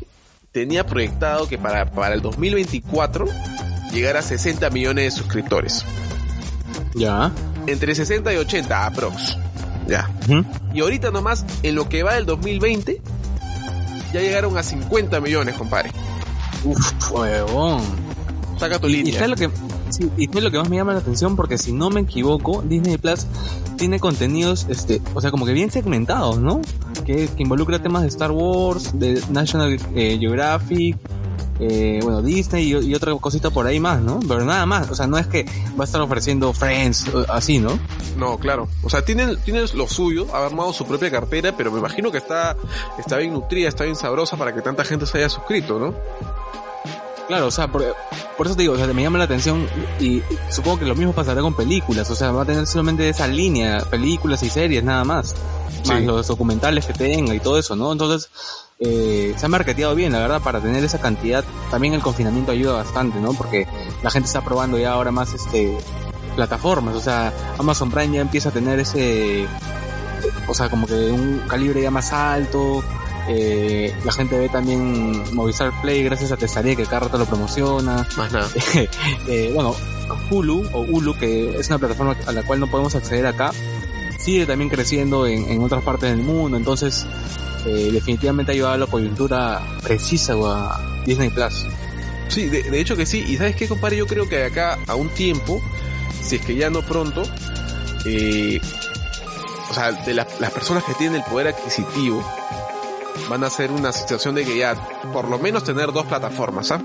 tenía 0.51 0.85
proyectado 0.85 1.47
que 1.47 1.57
para, 1.57 1.89
para 1.91 2.15
el 2.15 2.21
2024 2.21 3.25
llegara 3.93 4.19
a 4.19 4.23
60 4.23 4.69
millones 4.71 5.05
de 5.05 5.11
suscriptores. 5.21 5.85
Ya. 6.95 7.31
Entre 7.65 7.95
60 7.95 8.33
y 8.33 8.37
80 8.37 8.85
aprox. 8.87 9.37
Ya. 9.87 10.09
Y 10.73 10.81
ahorita 10.81 11.11
nomás, 11.11 11.45
en 11.63 11.75
lo 11.75 11.87
que 11.87 12.03
va 12.03 12.15
del 12.15 12.25
2020, 12.25 13.01
ya 14.13 14.19
llegaron 14.19 14.57
a 14.57 14.63
50 14.63 15.21
millones, 15.21 15.55
compadre. 15.55 15.91
Uf, 16.65 17.11
huevón. 17.11 17.81
Saca 18.59 18.79
tu 18.79 18.87
Y 18.89 18.93
línea. 18.97 19.13
sabes 19.19 19.29
lo 19.29 19.35
que, 19.37 19.49
Y 20.17 20.25
es 20.25 20.43
lo 20.43 20.51
que 20.51 20.57
más 20.57 20.69
me 20.69 20.77
llama 20.77 20.93
la 20.93 20.99
atención 20.99 21.35
porque 21.35 21.57
si 21.57 21.71
no 21.71 21.89
me 21.89 22.01
equivoco, 22.01 22.61
Disney 22.61 22.97
Plus 22.97 23.25
tiene 23.77 23.99
contenidos, 23.99 24.65
este, 24.69 25.01
o 25.13 25.21
sea, 25.21 25.31
como 25.31 25.45
que 25.45 25.53
bien 25.53 25.71
segmentados, 25.71 26.39
¿no? 26.39 26.61
Que, 27.05 27.27
que 27.27 27.43
involucra 27.43 27.81
temas 27.81 28.03
de 28.03 28.07
Star 28.07 28.31
Wars, 28.31 28.97
de 28.97 29.21
National 29.29 29.77
eh, 29.95 30.17
Geographic, 30.19 30.97
eh, 31.59 31.99
bueno, 32.01 32.21
Disney 32.21 32.73
y, 32.73 32.89
y, 32.89 32.95
otra 32.95 33.13
cosita 33.15 33.49
por 33.49 33.67
ahí 33.67 33.79
más, 33.79 34.01
¿no? 34.01 34.19
Pero 34.27 34.43
nada 34.43 34.65
más, 34.65 34.89
o 34.89 34.95
sea, 34.95 35.07
no 35.07 35.17
es 35.17 35.27
que 35.27 35.45
va 35.79 35.83
a 35.83 35.85
estar 35.85 36.01
ofreciendo 36.01 36.51
Friends, 36.53 37.07
así, 37.29 37.59
¿no? 37.59 37.77
No, 38.17 38.37
claro. 38.37 38.67
O 38.83 38.89
sea, 38.89 39.05
tienen, 39.05 39.37
tienen 39.43 39.65
lo 39.75 39.87
suyo, 39.87 40.27
ha 40.33 40.45
armado 40.45 40.73
su 40.73 40.85
propia 40.85 41.11
cartera, 41.11 41.55
pero 41.55 41.71
me 41.71 41.79
imagino 41.79 42.11
que 42.11 42.17
está, 42.17 42.57
está 42.97 43.17
bien 43.17 43.33
nutrida, 43.33 43.69
está 43.69 43.83
bien 43.83 43.95
sabrosa 43.95 44.35
para 44.35 44.53
que 44.53 44.61
tanta 44.61 44.83
gente 44.83 45.05
se 45.05 45.19
haya 45.19 45.29
suscrito, 45.29 45.79
¿no? 45.79 45.93
Claro, 47.27 47.47
o 47.47 47.51
sea, 47.51 47.71
por, 47.71 47.95
por, 48.37 48.47
eso 48.47 48.55
te 48.55 48.63
digo, 48.63 48.73
o 48.73 48.77
sea, 48.77 48.87
me 48.87 49.01
llama 49.01 49.17
la 49.17 49.23
atención 49.23 49.67
y, 49.99 50.17
y, 50.17 50.23
supongo 50.49 50.79
que 50.79 50.85
lo 50.85 50.95
mismo 50.95 51.13
pasará 51.13 51.41
con 51.41 51.53
películas, 51.53 52.09
o 52.09 52.15
sea, 52.15 52.31
va 52.31 52.43
a 52.43 52.45
tener 52.45 52.67
solamente 52.67 53.07
esa 53.07 53.27
línea, 53.27 53.79
películas 53.89 54.43
y 54.43 54.49
series, 54.49 54.83
nada 54.83 55.03
más. 55.03 55.33
Más 55.87 55.99
sí. 55.99 56.05
los 56.05 56.27
documentales 56.27 56.85
que 56.85 56.93
tenga 56.93 57.33
y 57.33 57.39
todo 57.39 57.57
eso, 57.57 57.75
¿no? 57.75 57.91
Entonces, 57.91 58.29
eh, 58.79 59.33
se 59.37 59.45
ha 59.45 59.49
marketeado 59.49 59.95
bien, 59.95 60.13
la 60.13 60.19
verdad, 60.19 60.41
para 60.41 60.59
tener 60.59 60.83
esa 60.83 60.99
cantidad. 60.99 61.43
También 61.71 61.93
el 61.93 62.01
confinamiento 62.01 62.51
ayuda 62.51 62.73
bastante, 62.73 63.19
¿no? 63.19 63.33
Porque 63.33 63.67
la 64.01 64.09
gente 64.11 64.27
está 64.27 64.41
probando 64.41 64.77
ya 64.77 64.91
ahora 64.93 65.11
más 65.11 65.33
este 65.33 65.77
plataformas, 66.35 66.95
o 66.95 66.99
sea, 66.99 67.31
Amazon 67.59 67.91
Prime 67.91 68.15
ya 68.15 68.21
empieza 68.21 68.49
a 68.49 68.51
tener 68.51 68.79
ese, 68.79 69.45
o 70.47 70.53
sea, 70.55 70.67
como 70.67 70.87
que 70.87 71.11
un 71.11 71.43
calibre 71.47 71.81
ya 71.81 71.91
más 71.91 72.11
alto, 72.11 72.83
eh, 73.29 73.95
la 74.03 74.11
gente 74.11 74.37
ve 74.37 74.49
también 74.49 75.33
Movistar 75.33 75.71
Play 75.81 76.03
gracias 76.03 76.31
a 76.31 76.37
Tesaría 76.37 76.75
que 76.75 76.85
cada 76.85 77.01
rato 77.01 77.17
lo 77.17 77.25
promociona. 77.25 78.07
Más 78.17 78.31
nada. 78.31 78.49
eh, 79.27 79.51
bueno, 79.53 79.75
Hulu 80.29 80.69
o 80.73 80.81
Hulu, 80.81 81.17
que 81.17 81.57
es 81.57 81.67
una 81.69 81.79
plataforma 81.79 82.15
a 82.25 82.31
la 82.31 82.43
cual 82.43 82.59
no 82.59 82.67
podemos 82.67 82.95
acceder 82.95 83.25
acá, 83.25 83.51
sigue 84.19 84.45
también 84.45 84.69
creciendo 84.69 85.27
en, 85.27 85.49
en 85.49 85.63
otras 85.63 85.83
partes 85.83 86.09
del 86.09 86.23
mundo, 86.23 86.57
entonces 86.57 87.05
eh, 87.65 87.89
definitivamente 87.91 88.51
ha 88.51 88.55
ayudado 88.55 88.73
a 88.73 88.77
la 88.77 88.87
coyuntura 88.87 89.61
precisa 89.81 90.33
a 90.33 91.03
Disney 91.05 91.29
Plus. 91.29 91.65
Sí, 92.27 92.49
de, 92.49 92.63
de, 92.63 92.79
hecho 92.79 92.95
que 92.95 93.05
sí, 93.05 93.23
y 93.27 93.37
sabes 93.37 93.55
qué, 93.55 93.67
compadre, 93.67 93.97
yo 93.97 94.07
creo 94.07 94.27
que 94.27 94.37
de 94.37 94.45
acá 94.45 94.79
a 94.87 94.95
un 94.95 95.09
tiempo, 95.09 95.61
si 96.21 96.37
es 96.37 96.45
que 96.45 96.55
ya 96.55 96.69
no 96.69 96.81
pronto, 96.81 97.23
eh, 98.05 98.59
o 99.69 99.73
sea, 99.73 99.91
de 99.91 100.13
la, 100.13 100.27
las 100.39 100.51
personas 100.51 100.83
que 100.83 100.93
tienen 100.95 101.21
el 101.21 101.23
poder 101.23 101.47
adquisitivo, 101.47 102.23
van 103.29 103.43
a 103.43 103.49
ser 103.49 103.71
una 103.71 103.91
situación 103.91 104.35
de 104.35 104.45
que 104.45 104.57
ya, 104.57 104.75
por 105.11 105.27
lo 105.29 105.39
menos 105.39 105.63
tener 105.63 105.91
dos 105.91 106.05
plataformas, 106.05 106.71
¿ah? 106.71 106.81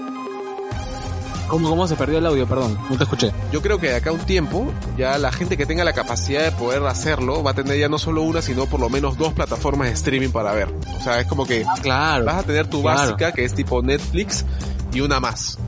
¿Cómo, 1.49 1.71
¿Cómo 1.71 1.88
se 1.88 1.97
perdió 1.97 2.18
el 2.18 2.26
audio? 2.26 2.47
Perdón, 2.47 2.78
no 2.90 2.97
te 2.99 3.04
escuché. 3.04 3.33
Yo 3.50 3.62
creo 3.62 3.78
que 3.78 3.88
de 3.88 3.97
acá 3.97 4.11
a 4.11 4.12
un 4.12 4.21
tiempo, 4.21 4.71
ya 4.99 5.16
la 5.16 5.33
gente 5.33 5.57
que 5.57 5.64
tenga 5.64 5.83
la 5.83 5.95
capacidad 5.95 6.45
de 6.45 6.52
poder 6.52 6.85
hacerlo, 6.85 7.42
va 7.42 7.52
a 7.52 7.54
tener 7.54 7.78
ya 7.78 7.88
no 7.88 7.99
solo 7.99 8.21
una, 8.21 8.42
sino 8.42 8.66
por 8.66 8.80
lo 8.80 8.90
menos 8.90 9.16
dos 9.16 9.33
plataformas 9.33 9.88
de 9.88 9.95
streaming 9.95 10.28
para 10.28 10.52
ver. 10.52 10.68
O 10.99 11.02
sea, 11.02 11.21
es 11.21 11.26
como 11.26 11.47
que 11.47 11.64
ah, 11.66 11.75
claro, 11.80 12.26
vas 12.26 12.37
a 12.37 12.42
tener 12.42 12.66
tu 12.66 12.83
claro. 12.83 12.99
básica, 12.99 13.33
que 13.33 13.45
es 13.45 13.54
tipo 13.54 13.80
Netflix, 13.80 14.45
y 14.92 15.00
una 15.00 15.21
más. 15.21 15.59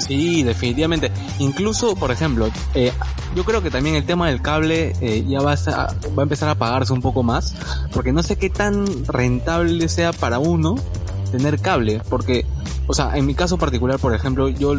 Sí, 0.00 0.42
definitivamente. 0.42 1.12
Incluso, 1.38 1.94
por 1.94 2.10
ejemplo, 2.10 2.48
eh, 2.74 2.92
yo 3.34 3.44
creo 3.44 3.62
que 3.62 3.70
también 3.70 3.94
el 3.94 4.04
tema 4.04 4.28
del 4.28 4.42
cable 4.42 4.94
eh, 5.00 5.24
ya 5.28 5.40
va 5.40 5.52
a, 5.52 5.94
va 6.16 6.18
a 6.18 6.22
empezar 6.22 6.48
a 6.48 6.54
pagarse 6.54 6.92
un 6.92 7.02
poco 7.02 7.22
más, 7.22 7.54
porque 7.92 8.12
no 8.12 8.22
sé 8.22 8.36
qué 8.36 8.50
tan 8.50 9.06
rentable 9.06 9.88
sea 9.88 10.12
para 10.12 10.38
uno 10.38 10.76
tener 11.30 11.60
cable, 11.60 12.02
porque, 12.08 12.44
o 12.86 12.94
sea, 12.94 13.16
en 13.16 13.24
mi 13.24 13.34
caso 13.34 13.56
particular, 13.56 13.98
por 13.98 14.14
ejemplo, 14.14 14.48
yo, 14.48 14.74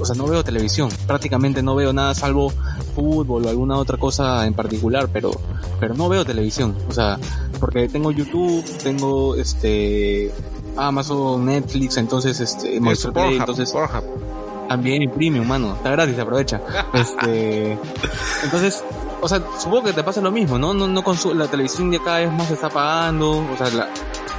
o 0.00 0.04
sea, 0.04 0.16
no 0.16 0.26
veo 0.26 0.42
televisión, 0.42 0.88
prácticamente 1.06 1.62
no 1.62 1.74
veo 1.74 1.92
nada 1.92 2.14
salvo 2.14 2.50
fútbol 2.94 3.46
o 3.46 3.48
alguna 3.48 3.76
otra 3.76 3.98
cosa 3.98 4.46
en 4.46 4.54
particular, 4.54 5.08
pero, 5.12 5.30
pero 5.78 5.94
no 5.94 6.08
veo 6.08 6.24
televisión, 6.24 6.74
o 6.88 6.92
sea, 6.92 7.18
porque 7.60 7.88
tengo 7.88 8.10
YouTube, 8.10 8.64
tengo 8.82 9.34
este, 9.36 10.32
Amazon, 10.76 11.44
Netflix, 11.44 11.96
entonces 11.98 12.40
este, 12.40 12.80
Monster 12.80 13.12
Play, 13.12 13.36
entonces 13.36 13.70
Pornhub. 13.70 14.25
También 14.68 15.10
premium, 15.10 15.46
mano, 15.46 15.74
está 15.74 15.90
gratis, 15.90 16.18
aprovecha. 16.18 16.60
este, 16.94 17.72
entonces, 18.44 18.84
o 19.20 19.28
sea, 19.28 19.42
supongo 19.58 19.84
que 19.84 19.92
te 19.92 20.02
pasa 20.02 20.20
lo 20.20 20.30
mismo, 20.30 20.58
¿no? 20.58 20.74
No, 20.74 20.86
no 20.86 21.02
la 21.34 21.46
televisión 21.48 21.90
ya 21.90 21.98
cada 22.02 22.18
vez 22.18 22.32
más 22.32 22.48
se 22.48 22.54
está 22.54 22.68
pagando, 22.68 23.38
o 23.38 23.56
sea, 23.56 23.70
la, 23.70 23.88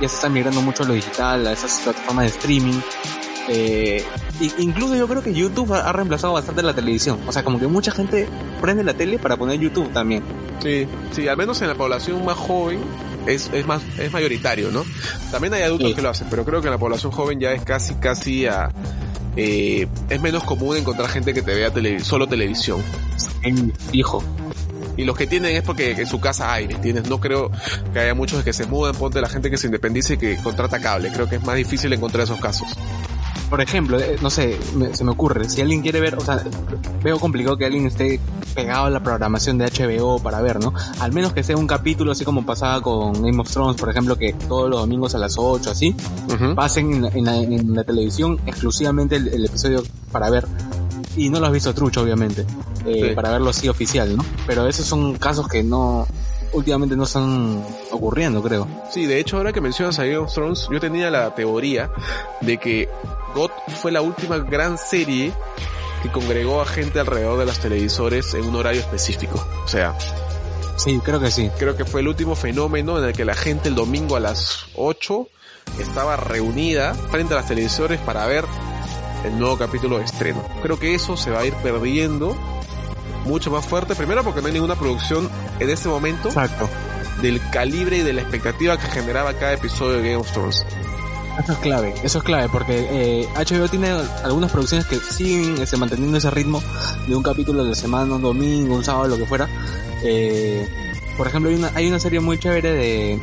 ya 0.02 0.08
se 0.08 0.16
está 0.16 0.30
migrando 0.30 0.62
mucho 0.62 0.84
a 0.84 0.88
lo 0.88 0.94
digital, 0.94 1.48
a 1.48 1.52
esas 1.52 1.82
plataformas 1.84 2.26
de 2.26 2.30
streaming. 2.32 2.80
Eh, 3.50 4.04
incluso 4.58 4.96
yo 4.96 5.08
creo 5.08 5.24
que 5.24 5.34
YouTube 5.34 5.74
ha, 5.74 5.90
ha, 5.90 5.94
reemplazado 5.94 6.34
bastante 6.34 6.62
la 6.62 6.74
televisión. 6.74 7.20
O 7.28 7.32
sea, 7.32 7.44
como 7.44 7.60
que 7.60 7.68
mucha 7.68 7.92
gente 7.92 8.28
prende 8.62 8.84
la 8.84 8.94
tele 8.94 9.20
para 9.20 9.38
poner 9.38 9.60
YouTube 9.60 9.92
también. 9.94 10.22
Sí, 10.62 10.88
sí, 11.12 11.28
al 11.28 11.38
menos 11.38 11.62
en 11.62 11.70
la 11.70 11.76
población 11.76 12.26
más 12.26 12.36
joven 12.36 12.80
es, 13.26 13.50
es 13.54 13.66
más, 13.66 13.82
es 13.98 14.12
mayoritario, 14.12 14.72
¿no? 14.72 14.84
También 15.32 15.54
hay 15.54 15.64
adultos 15.64 15.90
sí. 15.90 15.96
que 15.96 16.02
lo 16.02 16.10
hacen, 16.10 16.28
pero 16.30 16.46
creo 16.46 16.62
que 16.62 16.68
en 16.68 16.74
la 16.74 16.78
población 16.78 17.12
joven 17.12 17.40
ya 17.40 17.52
es 17.52 17.64
casi, 17.64 17.96
casi 17.96 18.46
a, 18.46 18.70
eh, 19.38 19.88
es 20.10 20.22
menos 20.22 20.44
común 20.44 20.78
encontrar 20.78 21.08
gente 21.10 21.34
que 21.34 21.42
te 21.42 21.54
vea 21.54 21.72
tele, 21.72 22.00
solo 22.00 22.28
televisión. 22.28 22.82
Hijo. 23.92 24.24
Y 24.98 25.04
los 25.04 25.16
que 25.16 25.28
tienen 25.28 25.56
es 25.56 25.62
porque 25.62 25.92
en 25.92 26.08
su 26.08 26.20
casa 26.20 26.52
hay, 26.52 26.66
¿entiendes? 26.66 27.08
No 27.08 27.20
creo 27.20 27.52
que 27.94 28.00
haya 28.00 28.16
muchos 28.16 28.44
que 28.44 28.52
se 28.52 28.66
mudan, 28.66 28.96
ponte 28.96 29.22
la 29.22 29.30
gente 29.30 29.52
que 29.52 29.58
se 29.58 29.68
independice 29.68 30.16
y 30.16 30.18
que 30.18 30.38
contrata 30.38 30.80
cable. 30.80 31.12
Creo 31.12 31.30
que 31.30 31.36
es 31.36 31.44
más 31.44 31.56
difícil 31.56 31.94
encontrar 31.94 32.24
esos 32.24 32.40
casos. 32.40 32.68
Por 33.50 33.62
ejemplo, 33.62 34.00
eh, 34.00 34.18
no 34.22 34.30
sé, 34.30 34.58
me, 34.76 34.94
se 34.94 35.04
me 35.04 35.12
ocurre, 35.12 35.50
si 35.50 35.62
alguien 35.62 35.82
quiere 35.82 36.00
ver, 36.00 36.16
o 36.16 36.22
sea, 36.22 36.44
veo 37.04 37.20
complicado 37.20 37.58
que 37.58 37.66
alguien 37.66 37.86
esté 37.88 38.20
pegado 38.54 38.86
a 38.86 38.90
la 38.90 39.02
programación 39.02 39.58
de 39.58 39.66
HBO 39.66 40.20
para 40.20 40.42
ver, 40.42 40.60
¿no? 40.60 40.74
Al 41.00 41.14
menos 41.14 41.34
que 41.34 41.44
sea 41.44 41.56
un 41.56 41.68
capítulo 41.68 42.12
así 42.12 42.26
como 42.26 42.46
pasaba 42.46 42.82
con 42.82 43.14
Game 43.22 43.40
of 43.40 43.50
Thrones, 43.50 43.80
por 43.80 43.90
ejemplo, 43.90 44.18
que 44.18 44.34
todos 44.34 44.70
los 44.70 44.80
domingos 44.82 45.16
a 45.16 45.18
las 45.18 45.36
8, 45.38 45.70
así, 45.70 45.96
uh 46.28 46.32
-huh. 46.32 46.56
pasen 46.56 46.94
en 46.94 47.02
la, 47.04 47.10
en, 47.10 47.26
la, 47.26 47.38
en 47.38 47.74
la, 47.74 47.84
televisión 47.84 48.40
exclusivamente 48.46 49.16
el, 49.16 49.30
el 49.30 49.46
episodio 49.46 49.84
para 50.12 50.30
ver 50.30 50.46
y 51.18 51.30
no 51.30 51.40
lo 51.40 51.48
has 51.48 51.52
visto 51.52 51.74
trucho, 51.74 52.02
obviamente, 52.02 52.46
eh, 52.86 53.10
sí. 53.10 53.16
para 53.16 53.32
verlo 53.32 53.50
así 53.50 53.68
oficial, 53.68 54.16
¿no? 54.16 54.24
Pero 54.46 54.68
esos 54.68 54.86
son 54.86 55.16
casos 55.18 55.48
que 55.48 55.64
no, 55.64 56.08
últimamente 56.54 56.96
no 56.96 57.04
están 57.04 57.64
ocurriendo, 57.92 58.42
creo. 58.42 58.68
Sí, 58.92 59.06
de 59.06 59.20
hecho, 59.20 59.38
ahora 59.38 59.54
que 59.54 59.62
mencionas 59.62 60.00
a 60.00 60.06
Game 60.06 60.18
of 60.18 60.34
Thrones, 60.34 60.68
yo 60.72 60.80
tenía 60.80 61.10
la 61.10 61.34
teoría 61.36 61.92
de 62.42 62.58
que 62.58 62.90
God 63.34 63.52
fue 63.82 63.92
la 63.92 64.02
última 64.02 64.38
gran 64.38 64.78
serie 64.78 65.34
que 66.04 66.10
congregó 66.12 66.62
a 66.62 66.66
gente 66.66 67.00
alrededor 67.00 67.40
de 67.40 67.46
los 67.46 67.60
televisores 67.60 68.34
en 68.34 68.46
un 68.46 68.56
horario 68.56 68.82
específico. 68.82 69.44
O 69.66 69.68
sea, 69.68 69.96
Sí, 70.78 71.02
creo 71.04 71.20
que 71.20 71.32
sí. 71.32 71.50
Creo 71.58 71.76
que 71.76 71.86
fue 71.86 72.02
el 72.02 72.08
último 72.08 72.36
fenómeno 72.36 73.00
en 73.00 73.06
el 73.06 73.14
que 73.14 73.26
la 73.26 73.34
gente 73.34 73.68
el 73.68 73.76
domingo 73.76 74.16
a 74.16 74.20
las 74.20 74.68
8 74.76 75.28
estaba 75.80 76.16
reunida 76.16 76.94
frente 76.94 77.34
a 77.34 77.38
los 77.38 77.48
televisores 77.48 78.00
para 78.00 78.26
ver 78.28 78.46
el 79.26 79.38
nuevo 79.40 79.58
capítulo 79.58 79.98
de 79.98 80.06
estreno. 80.06 80.44
Creo 80.62 80.80
que 80.80 80.94
eso 80.94 81.18
se 81.18 81.32
va 81.32 81.40
a 81.40 81.46
ir 81.46 81.54
perdiendo 81.56 82.38
mucho 83.28 83.52
más 83.52 83.66
fuerte. 83.66 83.96
Primero 83.96 84.24
porque 84.24 84.42
no 84.42 84.48
hay 84.48 84.54
ninguna 84.54 84.76
producción 84.76 85.30
en 85.60 85.70
este 85.70 85.90
momento 85.90 86.30
Exacto. 86.30 86.70
del 87.22 87.42
calibre 87.52 87.98
y 87.98 88.02
de 88.02 88.14
la 88.14 88.22
expectativa 88.22 88.78
que 88.78 88.88
generaba 88.88 89.34
cada 89.34 89.54
episodio 89.54 89.98
de 89.98 90.10
Game 90.10 90.16
of 90.18 90.32
Thrones. 90.32 90.66
Eso 91.44 91.52
es 91.52 91.60
clave, 91.60 91.94
eso 92.04 92.18
es 92.18 92.24
clave, 92.24 92.50
porque 92.50 92.88
eh, 92.90 93.28
HBO 93.36 93.68
tiene 93.70 93.90
algunas 94.24 94.52
producciones 94.52 94.88
que 94.88 94.96
siguen 94.96 95.62
este, 95.62 95.78
manteniendo 95.78 96.18
ese 96.18 96.32
ritmo 96.32 96.64
de 97.08 97.16
un 97.16 97.22
capítulo 97.22 97.64
de 97.64 97.76
semana, 97.76 98.16
un 98.16 98.24
domingo, 98.24 98.74
un 98.74 98.84
sábado, 98.84 99.08
lo 99.10 99.18
que 99.18 99.26
fuera. 99.28 99.48
Eh, 100.04 100.68
por 101.16 101.28
ejemplo, 101.28 101.52
hay 101.52 101.56
una, 101.58 101.72
hay 101.76 101.88
una 101.90 102.00
serie 102.00 102.20
muy 102.22 102.40
chévere 102.40 102.74
de, 102.74 103.20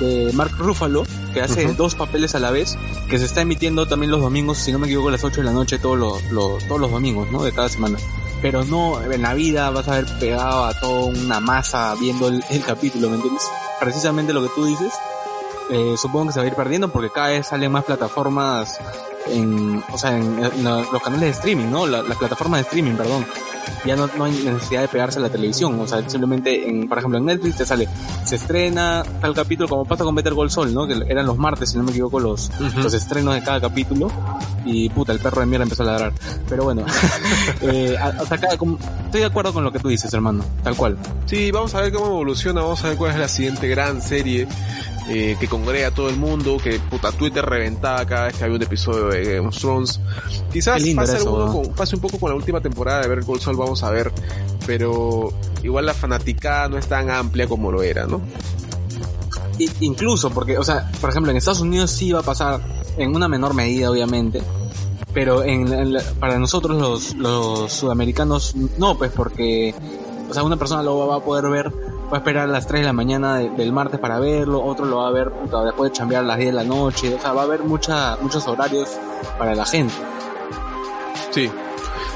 de 0.00 0.32
Mark 0.32 0.52
Ruffalo, 0.58 1.04
que 1.32 1.42
hace 1.42 1.66
uh 1.66 1.70
-huh. 1.70 1.76
dos 1.76 1.94
papeles 1.94 2.34
a 2.34 2.40
la 2.40 2.50
vez, 2.50 2.76
que 3.08 3.18
se 3.18 3.24
está 3.24 3.40
emitiendo 3.40 3.86
también 3.86 4.10
los 4.10 4.20
domingos, 4.20 4.58
si 4.58 4.72
no 4.72 4.80
me 4.80 4.86
equivoco, 4.86 5.08
a 5.08 5.12
las 5.12 5.22
8 5.22 5.42
de 5.42 5.44
la 5.44 5.52
noche 5.52 5.78
todos 5.78 5.96
los, 5.96 6.24
los, 6.32 6.64
todos 6.66 6.80
los 6.80 6.90
domingos, 6.90 7.30
¿no? 7.30 7.44
De 7.44 7.52
cada 7.52 7.68
semana. 7.68 7.98
Pero 8.46 8.62
no, 8.62 9.02
en 9.02 9.22
la 9.22 9.34
vida 9.34 9.70
vas 9.70 9.88
a 9.88 9.96
ver 9.96 10.06
pegado 10.20 10.66
a 10.66 10.72
toda 10.72 11.06
una 11.06 11.40
masa 11.40 11.96
viendo 11.98 12.28
el, 12.28 12.44
capítulo, 12.64 13.08
¿me 13.08 13.16
entiendes? 13.16 13.42
Precisamente 13.80 14.32
lo 14.32 14.40
que 14.40 14.50
tú 14.54 14.64
dices, 14.66 14.92
eh, 15.68 15.96
supongo 15.96 16.28
que 16.28 16.34
se 16.34 16.38
va 16.38 16.44
a 16.44 16.48
ir 16.48 16.54
perdiendo 16.54 16.86
porque 16.86 17.10
cada 17.10 17.30
vez 17.30 17.48
salen 17.48 17.72
más 17.72 17.82
plataformas 17.82 18.78
en, 19.26 19.82
o 19.90 19.98
sea, 19.98 20.16
en 20.16 20.40
los 20.62 21.02
canales 21.02 21.22
de 21.22 21.30
streaming, 21.30 21.72
¿no? 21.72 21.88
La, 21.88 22.02
las 22.02 22.16
plataformas 22.18 22.60
de 22.60 22.62
streaming, 22.66 22.94
perdón. 22.94 23.26
Ya 23.84 23.96
no, 23.96 24.08
no, 24.16 24.24
hay 24.24 24.32
necesidad 24.32 24.82
de 24.82 24.88
pegarse 24.88 25.18
a 25.18 25.22
la 25.22 25.28
televisión, 25.28 25.78
o 25.78 25.86
sea, 25.86 26.08
simplemente, 26.08 26.68
en, 26.68 26.88
por 26.88 26.98
ejemplo, 26.98 27.18
en 27.18 27.26
Netflix 27.26 27.56
te 27.56 27.66
sale, 27.66 27.88
se 28.24 28.36
estrena 28.36 29.04
tal 29.20 29.34
capítulo 29.34 29.68
como 29.68 29.84
pasa 29.84 30.04
con 30.04 30.14
Better 30.14 30.34
Gold 30.34 30.50
Sol, 30.50 30.74
¿no? 30.74 30.86
Que 30.86 30.94
eran 31.08 31.26
los 31.26 31.38
martes, 31.38 31.70
si 31.70 31.78
no 31.78 31.84
me 31.84 31.90
equivoco, 31.90 32.18
los, 32.18 32.48
uh 32.48 32.64
-huh. 32.64 32.82
los 32.82 32.94
estrenos 32.94 33.34
de 33.34 33.42
cada 33.42 33.60
capítulo 33.60 34.10
y 34.64 34.88
puta, 34.90 35.12
el 35.12 35.20
perro 35.20 35.40
de 35.40 35.46
mierda 35.46 35.64
empezó 35.64 35.82
a 35.84 35.86
ladrar. 35.86 36.12
Pero 36.48 36.64
bueno, 36.64 36.84
eh, 37.62 37.96
hasta 37.98 38.34
acá, 38.34 38.56
como, 38.56 38.78
estoy 39.04 39.20
de 39.20 39.26
acuerdo 39.26 39.52
con 39.52 39.62
lo 39.62 39.72
que 39.72 39.78
tú 39.78 39.88
dices, 39.88 40.12
hermano, 40.12 40.44
tal 40.62 40.76
cual. 40.76 40.96
Sí, 41.26 41.50
vamos 41.50 41.74
a 41.74 41.80
ver 41.80 41.92
cómo 41.92 42.06
evoluciona, 42.06 42.62
vamos 42.62 42.84
a 42.84 42.88
ver 42.88 42.96
cuál 42.96 43.12
es 43.12 43.18
la 43.18 43.28
siguiente 43.28 43.68
gran 43.68 44.02
serie 44.02 44.48
eh, 45.08 45.36
que 45.38 45.46
congrega 45.48 45.88
a 45.88 45.90
todo 45.92 46.08
el 46.08 46.16
mundo, 46.16 46.56
que 46.62 46.78
puta 46.80 47.12
Twitter 47.12 47.44
reventaba 47.44 48.04
cada 48.06 48.24
vez 48.26 48.36
que 48.36 48.44
había 48.44 48.56
un 48.56 48.62
episodio 48.62 49.06
de 49.08 49.36
Game 49.36 49.48
of 49.48 49.56
Thrones. 49.56 50.00
Quizás 50.52 50.82
pase, 50.96 51.16
eso, 51.18 51.46
¿no? 51.46 51.52
con- 51.52 51.72
pase 51.74 51.94
un 51.96 52.02
poco 52.02 52.18
con 52.18 52.30
la 52.30 52.36
última 52.36 52.60
temporada 52.60 53.02
de 53.02 53.08
ver 53.08 53.24
Cold 53.24 53.40
Soul, 53.40 53.56
vamos 53.56 53.82
a 53.82 53.90
ver, 53.90 54.10
pero 54.66 55.32
igual 55.62 55.86
la 55.86 55.94
fanaticada 55.94 56.68
no 56.68 56.78
es 56.78 56.86
tan 56.86 57.10
amplia 57.10 57.46
como 57.46 57.70
lo 57.70 57.82
era, 57.82 58.06
¿no? 58.06 58.20
Incluso 59.80 60.30
porque, 60.30 60.58
o 60.58 60.64
sea, 60.64 60.90
por 61.00 61.08
ejemplo, 61.10 61.30
en 61.30 61.38
Estados 61.38 61.60
Unidos 61.60 61.90
sí 61.90 62.12
va 62.12 62.20
a 62.20 62.22
pasar 62.22 62.60
en 62.98 63.14
una 63.16 63.26
menor 63.26 63.54
medida, 63.54 63.90
obviamente, 63.90 64.42
pero 65.14 65.42
en, 65.44 65.72
en 65.72 65.94
la- 65.94 66.02
para 66.20 66.38
nosotros 66.38 66.76
los, 66.78 67.14
los 67.14 67.72
sudamericanos 67.72 68.54
no, 68.76 68.98
pues 68.98 69.10
porque, 69.12 69.74
o 70.28 70.34
sea, 70.34 70.42
una 70.42 70.56
persona 70.58 70.82
lo 70.82 71.06
va 71.06 71.16
a 71.16 71.20
poder 71.20 71.48
ver, 71.50 71.72
va 72.12 72.16
a 72.16 72.20
esperar 72.20 72.44
a 72.44 72.52
las 72.52 72.66
3 72.66 72.82
de 72.82 72.86
la 72.86 72.92
mañana 72.92 73.36
de- 73.38 73.50
del 73.50 73.72
martes 73.72 73.98
para 74.00 74.18
verlo, 74.18 74.62
otro 74.64 74.84
lo 74.86 74.98
va 74.98 75.08
a 75.08 75.10
ver 75.12 75.30
puta, 75.30 75.62
después 75.64 75.90
de 75.90 75.96
chambear 75.96 76.22
a 76.22 76.26
las 76.26 76.36
10 76.38 76.50
de 76.50 76.54
la 76.56 76.64
noche, 76.64 77.14
o 77.14 77.20
sea, 77.20 77.32
va 77.32 77.42
a 77.42 77.44
haber 77.44 77.62
mucha, 77.64 78.16
muchos 78.22 78.46
horarios 78.46 78.88
para 79.38 79.54
la 79.54 79.64
gente. 79.64 79.94
Sí. 81.30 81.50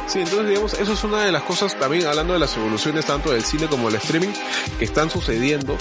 Sí, 0.06 0.18
entonces 0.20 0.48
digamos, 0.48 0.74
eso 0.74 0.92
es 0.92 1.04
una 1.04 1.22
de 1.22 1.30
las 1.30 1.42
cosas 1.44 1.78
también 1.78 2.04
hablando 2.06 2.32
de 2.32 2.40
las 2.40 2.56
evoluciones 2.56 3.06
tanto 3.06 3.30
del 3.30 3.44
cine 3.44 3.68
como 3.68 3.86
del 3.88 3.96
streaming 4.00 4.32
que 4.78 4.84
están 4.84 5.08
sucediendo. 5.08 5.76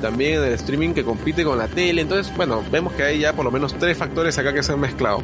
También 0.00 0.34
en 0.38 0.44
el 0.44 0.52
streaming 0.52 0.94
que 0.94 1.02
compite 1.04 1.42
con 1.42 1.58
la 1.58 1.66
tele. 1.66 2.02
Entonces, 2.02 2.32
bueno, 2.36 2.62
vemos 2.70 2.92
que 2.92 3.02
hay 3.02 3.18
ya 3.18 3.32
por 3.32 3.44
lo 3.44 3.50
menos 3.50 3.74
tres 3.74 3.98
factores 3.98 4.38
acá 4.38 4.52
que 4.52 4.62
se 4.62 4.72
han 4.72 4.78
mezclado. 4.78 5.20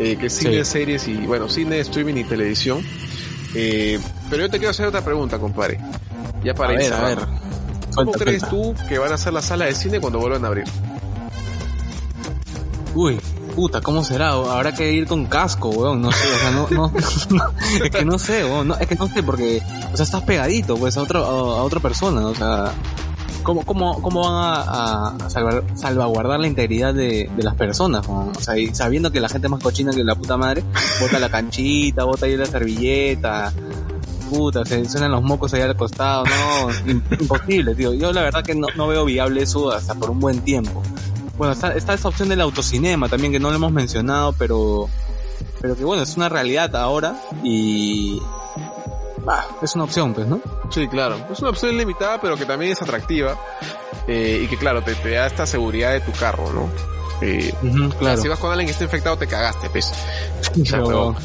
Eh, 0.00 0.16
que 0.16 0.26
es 0.26 0.32
cine, 0.32 0.64
Sí. 0.64 0.72
series 0.72 1.06
y, 1.06 1.18
bueno, 1.18 1.48
cine, 1.48 1.78
streaming 1.78 2.14
y 2.16 2.24
televisión. 2.24 2.84
Eh, 3.54 4.00
pero 4.28 4.42
yo 4.42 4.50
te 4.50 4.58
quiero 4.58 4.70
hacer 4.70 4.86
otra 4.86 5.02
pregunta, 5.04 5.38
compadre. 5.38 5.78
Ya 6.42 6.54
para 6.54 6.70
a 6.70 6.72
ir 6.74 6.78
ver, 6.80 6.92
a 6.92 7.00
ver. 7.06 7.18
¿Cómo 7.98 8.12
Suelta, 8.12 8.24
crees 8.24 8.40
suelta. 8.42 8.78
tú 8.80 8.88
que 8.88 8.98
van 8.98 9.12
a 9.12 9.18
ser 9.18 9.32
las 9.32 9.44
salas 9.44 9.68
de 9.68 9.74
cine 9.74 10.00
cuando 10.00 10.18
vuelvan 10.18 10.44
a 10.44 10.48
abrir? 10.48 10.64
Uy, 12.94 13.20
puta, 13.54 13.80
¿cómo 13.80 14.02
será? 14.02 14.30
Habrá 14.30 14.72
que 14.72 14.92
ir 14.92 15.06
con 15.06 15.26
casco, 15.26 15.68
weón, 15.70 16.00
no 16.02 16.10
sé, 16.10 16.24
o 16.34 16.38
sea, 16.38 16.50
no, 16.50 16.66
no, 16.70 16.92
no, 17.30 17.84
es 17.84 17.90
que 17.90 18.04
no 18.04 18.18
sé, 18.18 18.44
weón, 18.44 18.68
no, 18.68 18.74
es 18.76 18.86
que 18.88 18.94
no 18.96 19.06
sé 19.08 19.22
porque, 19.22 19.62
o 19.92 19.96
sea, 19.96 20.04
estás 20.04 20.22
pegadito, 20.22 20.76
pues, 20.76 20.96
a 20.96 21.02
otro, 21.02 21.24
a, 21.24 21.28
a 21.60 21.62
otra 21.62 21.80
persona, 21.80 22.26
o 22.26 22.34
sea, 22.34 22.72
¿cómo, 23.42 23.64
cómo, 23.64 24.00
cómo 24.02 24.20
van 24.22 24.34
a, 24.34 25.08
a 25.10 25.30
salvar- 25.30 25.64
salvaguardar 25.76 26.40
la 26.40 26.46
integridad 26.48 26.92
de, 26.94 27.30
de 27.36 27.42
las 27.42 27.54
personas, 27.54 28.06
weón? 28.08 28.32
O 28.36 28.40
sea, 28.40 28.56
y 28.58 28.74
sabiendo 28.74 29.12
que 29.12 29.20
la 29.20 29.28
gente 29.28 29.46
es 29.46 29.50
más 29.50 29.62
cochina 29.62 29.92
que 29.92 30.02
la 30.02 30.14
puta 30.16 30.36
madre, 30.36 30.64
bota 31.00 31.18
la 31.20 31.28
canchita, 31.28 32.04
bota 32.04 32.26
ahí 32.26 32.36
la 32.36 32.46
servilleta, 32.46 33.52
se 34.64 34.84
suenan 34.88 35.10
los 35.12 35.22
mocos 35.22 35.52
allá 35.54 35.64
al 35.66 35.76
costado, 35.76 36.24
no, 36.24 36.68
im- 36.86 37.02
imposible, 37.20 37.74
tío, 37.74 37.92
yo 37.94 38.12
la 38.12 38.22
verdad 38.22 38.42
que 38.44 38.54
no, 38.54 38.66
no 38.76 38.86
veo 38.88 39.04
viable 39.04 39.42
eso 39.42 39.70
hasta 39.72 39.94
por 39.94 40.10
un 40.10 40.20
buen 40.20 40.40
tiempo. 40.42 40.82
Bueno, 41.36 41.52
está, 41.52 41.72
está 41.74 41.94
esa 41.94 42.08
opción 42.08 42.28
del 42.28 42.40
autocinema 42.40 43.08
también 43.08 43.32
que 43.32 43.38
no 43.40 43.50
lo 43.50 43.56
hemos 43.56 43.72
mencionado, 43.72 44.32
pero 44.38 44.88
pero 45.60 45.76
que 45.76 45.84
bueno, 45.84 46.02
es 46.02 46.16
una 46.16 46.28
realidad 46.28 46.74
ahora 46.76 47.20
y 47.42 48.20
es 49.62 49.74
una 49.74 49.84
opción, 49.84 50.14
pues, 50.14 50.26
¿no? 50.26 50.40
Sí, 50.70 50.88
claro. 50.88 51.16
Es 51.30 51.40
una 51.40 51.50
opción 51.50 51.76
limitada, 51.76 52.20
pero 52.20 52.36
que 52.36 52.46
también 52.46 52.72
es 52.72 52.80
atractiva. 52.82 53.36
eh, 54.06 54.40
y 54.44 54.46
que, 54.48 54.56
claro, 54.56 54.82
te, 54.82 54.94
te 54.94 55.10
da 55.10 55.26
esta 55.26 55.46
seguridad 55.46 55.92
de 55.92 56.00
tu 56.00 56.12
carro, 56.12 56.50
¿no? 56.52 56.97
Eh, 57.20 57.52
claro. 57.98 58.22
Si 58.22 58.28
vas 58.28 58.38
con 58.38 58.50
alguien 58.50 58.66
que 58.66 58.72
esté 58.72 58.84
infectado, 58.84 59.16
te 59.16 59.26
cagaste, 59.26 59.68
pues. 59.70 59.86
O 60.60 60.64
sea, 60.64 60.82
Pero, 60.84 61.16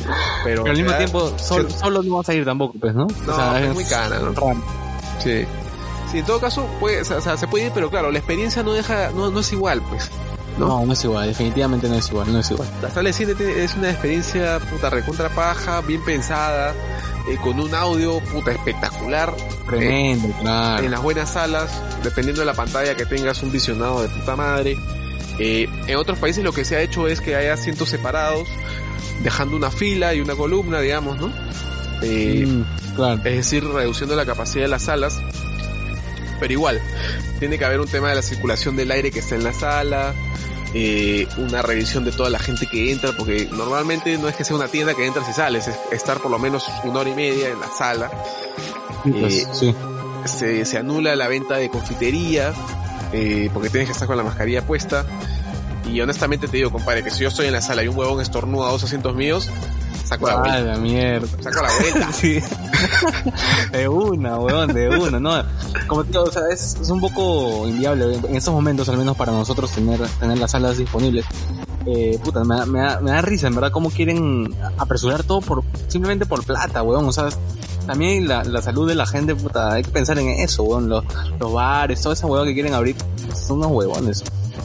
pero, 0.44 0.64
pero 0.64 0.66
al 0.66 0.76
mismo 0.78 0.92
da- 0.92 0.98
tiempo, 0.98 1.34
solo 1.38 2.02
no 2.04 2.18
vas 2.18 2.30
a 2.30 2.34
ir 2.34 2.46
tampoco, 2.46 2.74
pues, 2.80 2.96
¿no? 2.96 3.08
No, 3.28 3.56
es 3.58 3.74
muy 3.74 3.86
cana, 3.86 4.18
¿no? 4.20 4.34
Sí. 5.24 5.46
Sí, 6.12 6.20
en 6.20 6.26
todo 6.26 6.40
caso, 6.40 6.66
puede, 6.80 7.02
o 7.02 7.22
sea, 7.22 7.38
se 7.38 7.48
puede 7.48 7.66
ir, 7.68 7.72
pero 7.74 7.90
claro, 7.90 8.12
la 8.12 8.18
experiencia 8.20 8.62
no 8.64 8.74
deja, 8.74 9.10
no, 9.16 9.30
no 9.32 9.40
es 9.40 9.52
igual, 9.54 9.82
pues. 9.90 10.10
¿no? 10.58 10.68
No, 10.68 10.86
no 10.86 10.94
es 10.94 11.04
igual, 11.04 11.28
definitivamente 11.28 11.90
no 11.90 11.96
es 11.96 12.08
igual, 12.10 12.32
no 12.32 12.40
es 12.40 12.52
igual. 12.52 12.68
La 12.82 12.90
sala 12.92 13.10
de 13.10 13.14
cine 13.14 13.34
es 13.64 13.74
una 13.76 13.90
experiencia 13.90 14.60
puta 14.60 14.90
recontra 14.92 15.30
paja, 15.30 15.82
bien 15.82 16.04
pensada, 16.06 16.74
eh, 17.28 17.38
con 17.42 17.60
un 17.60 17.74
audio 17.74 18.20
puta 18.32 18.52
espectacular, 18.52 19.34
Tremendo, 19.68 20.28
claro. 20.42 20.84
en 20.84 20.92
las 20.92 21.02
buenas 21.02 21.32
salas, 21.32 21.72
dependiendo 22.04 22.42
de 22.42 22.46
la 22.46 22.54
pantalla 22.54 22.94
que 22.96 23.06
tengas 23.08 23.42
un 23.42 23.52
visionado 23.52 24.04
de 24.04 24.10
puta 24.10 24.36
madre. 24.36 24.78
Eh, 25.40 25.68
en 25.88 25.96
otros 25.98 26.20
países 26.20 26.44
lo 26.44 26.52
que 26.52 26.64
se 26.66 26.76
ha 26.76 26.82
hecho 26.82 27.08
es 27.08 27.22
que 27.22 27.36
hay 27.36 27.48
asientos 27.48 27.90
separados, 27.90 28.48
dejando 29.24 29.56
una 29.56 29.72
fila 29.72 30.14
y 30.14 30.22
una 30.22 30.36
columna, 30.36 30.80
digamos, 30.80 31.20
¿no? 31.20 31.32
Eh, 32.02 32.46
Mm, 32.46 32.96
claro. 32.96 33.16
es 33.24 33.36
decir, 33.36 33.64
reduciendo 33.66 34.16
la 34.16 34.26
capacidad 34.26 34.64
de 34.64 34.68
las 34.70 34.84
salas. 34.84 35.20
Pero 36.40 36.54
igual, 36.54 36.82
tiene 37.40 37.58
que 37.58 37.66
haber 37.66 37.80
un 37.80 37.88
tema 37.88 38.10
de 38.10 38.16
la 38.16 38.22
circulación 38.22 38.76
del 38.76 38.92
aire 38.92 39.12
que 39.12 39.20
está 39.20 39.36
en 39.36 39.44
la 39.44 39.54
sala, 39.54 40.14
eh, 40.74 41.28
una 41.38 41.62
revisión 41.62 42.04
de 42.04 42.12
toda 42.12 42.30
la 42.30 42.40
gente 42.40 42.68
que 42.70 42.92
entra, 42.92 43.12
porque 43.16 43.48
normalmente 43.52 44.18
no 44.18 44.28
es 44.28 44.36
que 44.36 44.44
sea 44.44 44.56
una 44.56 44.68
tienda 44.68 44.94
que 44.94 45.06
entras 45.06 45.30
y 45.30 45.34
sales, 45.34 45.68
es 45.68 45.76
estar 45.92 46.20
por 46.20 46.32
lo 46.32 46.40
menos 46.40 46.66
una 46.84 47.00
hora 47.00 47.10
y 47.10 47.14
media 47.16 47.50
en 47.50 47.60
la 47.60 47.68
sala. 47.70 48.12
Sí, 49.04 49.12
pues, 49.12 49.34
eh, 49.34 49.48
sí. 49.54 49.76
Se, 50.26 50.66
se 50.66 50.78
anula 50.78 51.16
la 51.16 51.28
venta 51.28 51.58
de 51.58 51.70
confitería, 51.70 52.54
eh, 53.14 53.50
porque 53.54 53.70
tienes 53.70 53.88
que 53.88 53.94
estar 53.94 54.08
con 54.08 54.18
la 54.18 54.24
mascarilla 54.24 54.66
puesta. 54.66 55.06
Y 55.90 56.02
honestamente 56.02 56.48
te 56.48 56.58
digo, 56.58 56.72
compadre, 56.72 57.04
que 57.04 57.12
si 57.12 57.24
yo 57.24 57.30
estoy 57.30 57.48
en 57.48 57.54
la 57.54 57.62
sala 57.62 57.84
y 57.84 57.88
un 57.88 57.98
huevón 57.98 58.22
estornuda 58.22 58.68
a 58.68 58.72
dos 58.72 58.84
asientos 58.84 59.16
míos, 59.16 59.50
saco 60.04 60.28
la 60.28 60.38
vuelta. 60.38 60.62
la 60.62 60.78
mierda. 60.78 61.28
Saco 61.42 61.62
la 61.62 61.70
vuelta. 61.80 62.12
Sí. 62.14 62.40
de 63.72 63.88
una, 63.88 64.38
weón, 64.40 64.74
de 64.74 64.90
una, 64.90 65.20
¿no? 65.20 65.44
Como 65.88 66.04
te 66.04 66.12
digo, 66.12 66.24
o 66.24 66.32
sea, 66.32 66.44
es, 66.52 66.76
es 66.82 66.90
un 66.90 67.00
poco 67.00 67.68
inviable 67.68 68.16
en 68.16 68.36
estos 68.36 68.54
momentos, 68.54 68.90
al 68.90 68.98
menos 68.98 69.16
para 69.16 69.32
nosotros, 69.32 69.72
tener, 69.72 70.02
tener 70.20 70.38
las 70.38 70.52
salas 70.52 70.78
disponibles. 70.78 71.26
Eh, 71.86 72.18
puta, 72.24 72.44
me 72.44 72.56
da, 72.56 72.66
me, 72.66 72.80
da, 72.80 73.00
me 73.02 73.12
da 73.12 73.22
risa, 73.22 73.48
en 73.48 73.56
verdad, 73.56 73.72
cómo 73.72 73.90
quieren 73.90 74.56
apresurar 74.78 75.24
todo 75.24 75.42
por 75.42 75.64
simplemente 75.88 76.26
por 76.26 76.44
plata, 76.46 76.82
weón. 76.82 77.06
O 77.06 77.12
sea, 77.12 77.30
también 77.86 78.28
la, 78.28 78.44
la 78.44 78.62
salud 78.62 78.88
de 78.88 78.96
la 78.96 79.06
gente, 79.06 79.36
puta, 79.36 79.74
hay 79.74 79.84
que 79.84 79.92
pensar 79.92 80.18
en 80.20 80.30
eso, 80.30 80.64
weón. 80.64 80.90
Los, 80.90 81.04
los 81.40 81.52
bares, 81.54 82.02
toda 82.02 82.14
esa 82.14 82.28
huevón 82.28 82.48
que 82.48 82.54
quieren 82.54 82.74
abrir, 82.74 82.96
son 83.36 83.58
unos 83.58 83.72
huevones. 83.72 84.24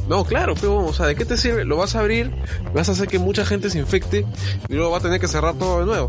No, 0.09 0.25
claro, 0.25 0.55
pero, 0.59 0.87
o 0.87 0.93
sea, 0.93 1.07
¿de 1.07 1.17
qué 1.17 1.25
te 1.25 1.37
sirve? 1.37 1.65
Lo 1.65 1.77
vas 1.77 1.95
a 1.95 2.01
abrir, 2.01 2.33
vas 2.75 2.89
a 2.89 2.93
hacer 2.93 3.09
que 3.09 3.19
mucha 3.19 3.45
gente 3.45 3.69
se 3.69 3.79
infecte 3.79 4.25
y 4.69 4.75
luego 4.75 4.91
va 4.91 4.99
a 4.99 5.01
tener 5.01 5.21
que 5.21 5.29
cerrar 5.29 5.55
todo 5.55 5.81
de 5.81 5.87
nuevo. 5.87 6.09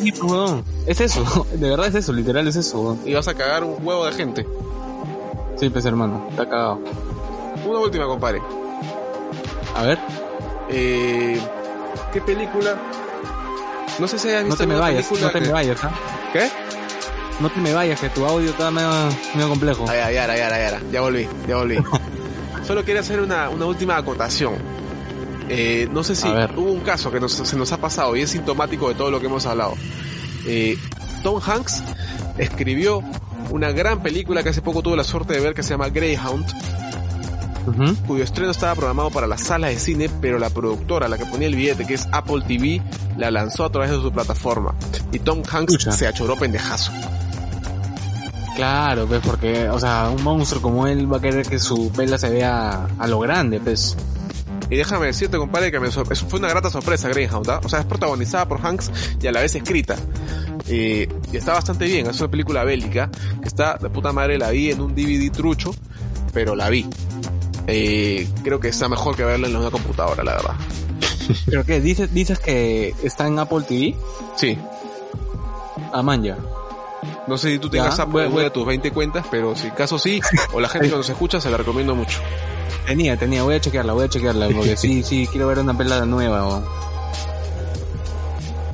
Sí, 0.00 0.12
pues, 0.12 0.22
weón. 0.30 0.64
Es 0.86 1.00
eso, 1.00 1.46
de 1.52 1.70
verdad 1.70 1.86
es 1.86 1.94
eso, 1.96 2.12
literal 2.12 2.46
es 2.46 2.56
eso, 2.56 2.80
weón. 2.80 3.00
Y 3.04 3.14
vas 3.14 3.26
a 3.28 3.34
cagar 3.34 3.64
un 3.64 3.74
huevo 3.84 4.04
de 4.04 4.12
gente. 4.12 4.46
Sí, 5.56 5.70
pues 5.70 5.84
hermano, 5.86 6.26
está 6.30 6.48
cagado. 6.48 6.80
Una 7.66 7.80
última, 7.80 8.06
compadre. 8.06 8.40
A 9.78 9.82
ver, 9.84 9.98
Eh, 10.70 11.40
¿Qué 12.12 12.20
película? 12.20 12.76
No 13.98 14.06
sé 14.08 14.18
si 14.18 14.28
hayas 14.28 14.42
no 14.42 14.48
visto 14.50 14.64
te 14.64 14.66
me 14.66 14.74
vayas, 14.76 15.06
película 15.06 15.26
no 15.26 15.32
te 15.32 15.40
me 15.40 15.52
vayas, 15.52 15.84
¿ah? 15.84 15.90
¿Qué? 16.32 16.48
No 17.40 17.48
te 17.50 17.60
me 17.60 17.72
vayas, 17.72 18.00
que 18.00 18.08
tu 18.10 18.24
audio 18.26 18.50
está 18.50 18.70
medio, 18.70 18.90
medio 19.34 19.48
complejo. 19.48 19.86
Ah, 19.88 19.94
ya, 19.94 20.10
ya, 20.10 20.26
ya, 20.26 20.36
ya, 20.36 20.70
ya, 20.70 20.80
ya 20.92 21.00
volví, 21.00 21.28
ya 21.46 21.56
volví. 21.56 21.76
Solo 22.66 22.84
quería 22.84 23.00
hacer 23.00 23.20
una, 23.20 23.48
una 23.48 23.64
última 23.66 23.96
acotación. 23.96 24.54
Eh, 25.48 25.88
no 25.90 26.04
sé 26.04 26.14
si 26.14 26.28
hubo 26.28 26.70
un 26.72 26.80
caso 26.80 27.10
que 27.10 27.18
nos- 27.20 27.32
se 27.32 27.56
nos 27.56 27.72
ha 27.72 27.78
pasado 27.78 28.14
y 28.16 28.22
es 28.22 28.30
sintomático 28.30 28.88
de 28.88 28.94
todo 28.94 29.10
lo 29.10 29.20
que 29.20 29.26
hemos 29.26 29.46
hablado. 29.46 29.74
Eh, 30.46 30.76
Tom 31.22 31.40
Hanks 31.44 31.82
escribió 32.36 33.02
una 33.50 33.70
gran 33.72 34.02
película 34.02 34.42
que 34.42 34.50
hace 34.50 34.60
poco 34.60 34.82
tuve 34.82 34.96
la 34.96 35.04
suerte 35.04 35.32
de 35.34 35.40
ver 35.40 35.54
que 35.54 35.62
se 35.62 35.70
llama 35.70 35.88
Greyhound, 35.88 36.44
Cuyo 38.06 38.24
estreno 38.24 38.50
estaba 38.50 38.74
programado 38.74 39.10
para 39.10 39.26
las 39.26 39.42
salas 39.42 39.70
de 39.70 39.78
cine, 39.78 40.10
pero 40.20 40.38
la 40.38 40.50
productora, 40.50 41.08
la 41.08 41.18
que 41.18 41.26
ponía 41.26 41.48
el 41.48 41.56
billete, 41.56 41.86
que 41.86 41.94
es 41.94 42.08
Apple 42.12 42.42
TV, 42.46 42.82
la 43.16 43.30
lanzó 43.30 43.64
a 43.64 43.70
través 43.70 43.90
de 43.90 44.00
su 44.00 44.12
plataforma. 44.12 44.74
Y 45.12 45.18
Tom 45.18 45.42
Hanks 45.50 45.88
se 45.90 46.06
achoró 46.06 46.36
pendejazo. 46.36 46.92
Claro, 48.56 49.06
pues 49.06 49.20
porque, 49.24 49.68
o 49.68 49.78
sea, 49.78 50.10
un 50.14 50.22
monstruo 50.24 50.60
como 50.60 50.88
él 50.88 51.10
va 51.10 51.18
a 51.18 51.20
querer 51.20 51.46
que 51.46 51.60
su 51.60 51.92
pela 51.92 52.18
se 52.18 52.28
vea 52.28 52.88
a 52.98 53.06
lo 53.06 53.20
grande, 53.20 53.60
pues. 53.60 53.96
Y 54.68 54.76
déjame 54.76 55.06
decirte, 55.06 55.38
compadre, 55.38 55.70
que 55.70 55.78
me 55.78 55.90
fue 55.90 56.38
una 56.38 56.48
grata 56.48 56.68
sorpresa 56.68 57.08
Greyhound, 57.08 57.48
¿ah? 57.50 57.60
O 57.62 57.68
sea, 57.68 57.78
es 57.78 57.86
protagonizada 57.86 58.48
por 58.48 58.60
Hanks 58.60 58.90
y 59.22 59.26
a 59.28 59.32
la 59.32 59.42
vez 59.42 59.54
escrita. 59.54 59.96
Eh, 60.66 61.08
y 61.32 61.36
está 61.36 61.52
bastante 61.52 61.86
bien, 61.86 62.08
es 62.08 62.20
una 62.20 62.30
película 62.30 62.64
bélica, 62.64 63.10
que 63.40 63.46
está 63.48 63.78
de 63.78 63.88
puta 63.90 64.12
madre, 64.12 64.38
la 64.38 64.50
vi 64.50 64.70
en 64.72 64.80
un 64.80 64.94
DVD 64.94 65.30
trucho, 65.30 65.72
pero 66.32 66.56
la 66.56 66.68
vi. 66.68 66.84
Eh, 67.70 68.26
creo 68.42 68.58
que 68.58 68.68
está 68.68 68.88
mejor 68.88 69.14
que 69.14 69.24
verla 69.24 69.46
en 69.46 69.54
una 69.56 69.70
computadora, 69.70 70.24
la 70.24 70.32
verdad. 70.36 70.54
¿Pero 71.46 71.64
qué? 71.64 71.80
¿Dices, 71.80 72.12
dices 72.14 72.38
que 72.38 72.94
está 73.02 73.26
en 73.26 73.38
Apple 73.38 73.62
TV? 73.68 73.94
Sí. 74.36 74.56
Ah, 75.92 76.02
man, 76.02 76.22
ya. 76.22 76.36
No 77.26 77.36
sé 77.38 77.52
si 77.52 77.58
tú 77.58 77.68
Ya, 77.68 77.82
tengas 77.82 78.00
Apple 78.00 78.28
voy- 78.28 78.44
de 78.44 78.50
tus 78.50 78.66
20 78.66 78.90
cuentas, 78.90 79.26
pero 79.30 79.54
si 79.54 79.70
caso 79.70 79.98
sí, 79.98 80.20
o 80.52 80.60
la 80.60 80.68
gente 80.68 80.88
que 80.88 80.96
nos 80.96 81.08
escucha, 81.08 81.40
se 81.40 81.50
la 81.50 81.56
recomiendo 81.58 81.94
mucho. 81.94 82.18
Tenía, 82.86 83.18
tenía, 83.18 83.42
voy 83.42 83.54
a 83.56 83.60
chequearla, 83.60 83.92
voy 83.92 84.06
a 84.06 84.08
chequearla, 84.08 84.48
porque 84.48 84.76
sí, 84.78 85.02
sí, 85.02 85.28
quiero 85.30 85.46
ver 85.46 85.58
una 85.58 85.76
pela 85.76 86.04
nueva. 86.06 86.46
o- 86.48 86.87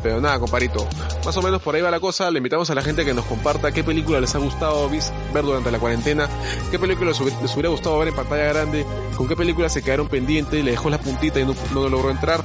Pero 0.04 0.20
nada, 0.20 0.38
comparito. 0.38 0.86
Más 1.24 1.34
o 1.38 1.40
menos 1.40 1.62
por 1.62 1.74
ahí 1.74 1.80
va 1.80 1.90
la 1.90 1.98
cosa. 1.98 2.30
Le 2.30 2.36
invitamos 2.36 2.68
a 2.68 2.74
la 2.74 2.82
gente 2.82 3.06
que 3.06 3.14
nos 3.14 3.24
comparta 3.24 3.72
qué 3.72 3.82
película 3.82 4.20
les 4.20 4.34
ha 4.34 4.38
gustado 4.38 4.90
ver 4.90 5.42
durante 5.42 5.70
la 5.70 5.78
cuarentena, 5.78 6.28
qué 6.70 6.78
película 6.78 7.10
les 7.10 7.20
hubiera 7.54 7.70
gustado 7.70 7.98
ver 7.98 8.08
en 8.08 8.14
pantalla 8.14 8.44
grande, 8.52 8.84
con 9.16 9.26
qué 9.26 9.34
película 9.34 9.70
se 9.70 9.82
quedaron 9.82 10.06
pendientes 10.08 10.62
le 10.62 10.72
dejó 10.72 10.90
la 10.90 10.98
puntita 10.98 11.40
y 11.40 11.46
no, 11.46 11.54
no 11.72 11.88
logró 11.88 12.10
entrar. 12.10 12.44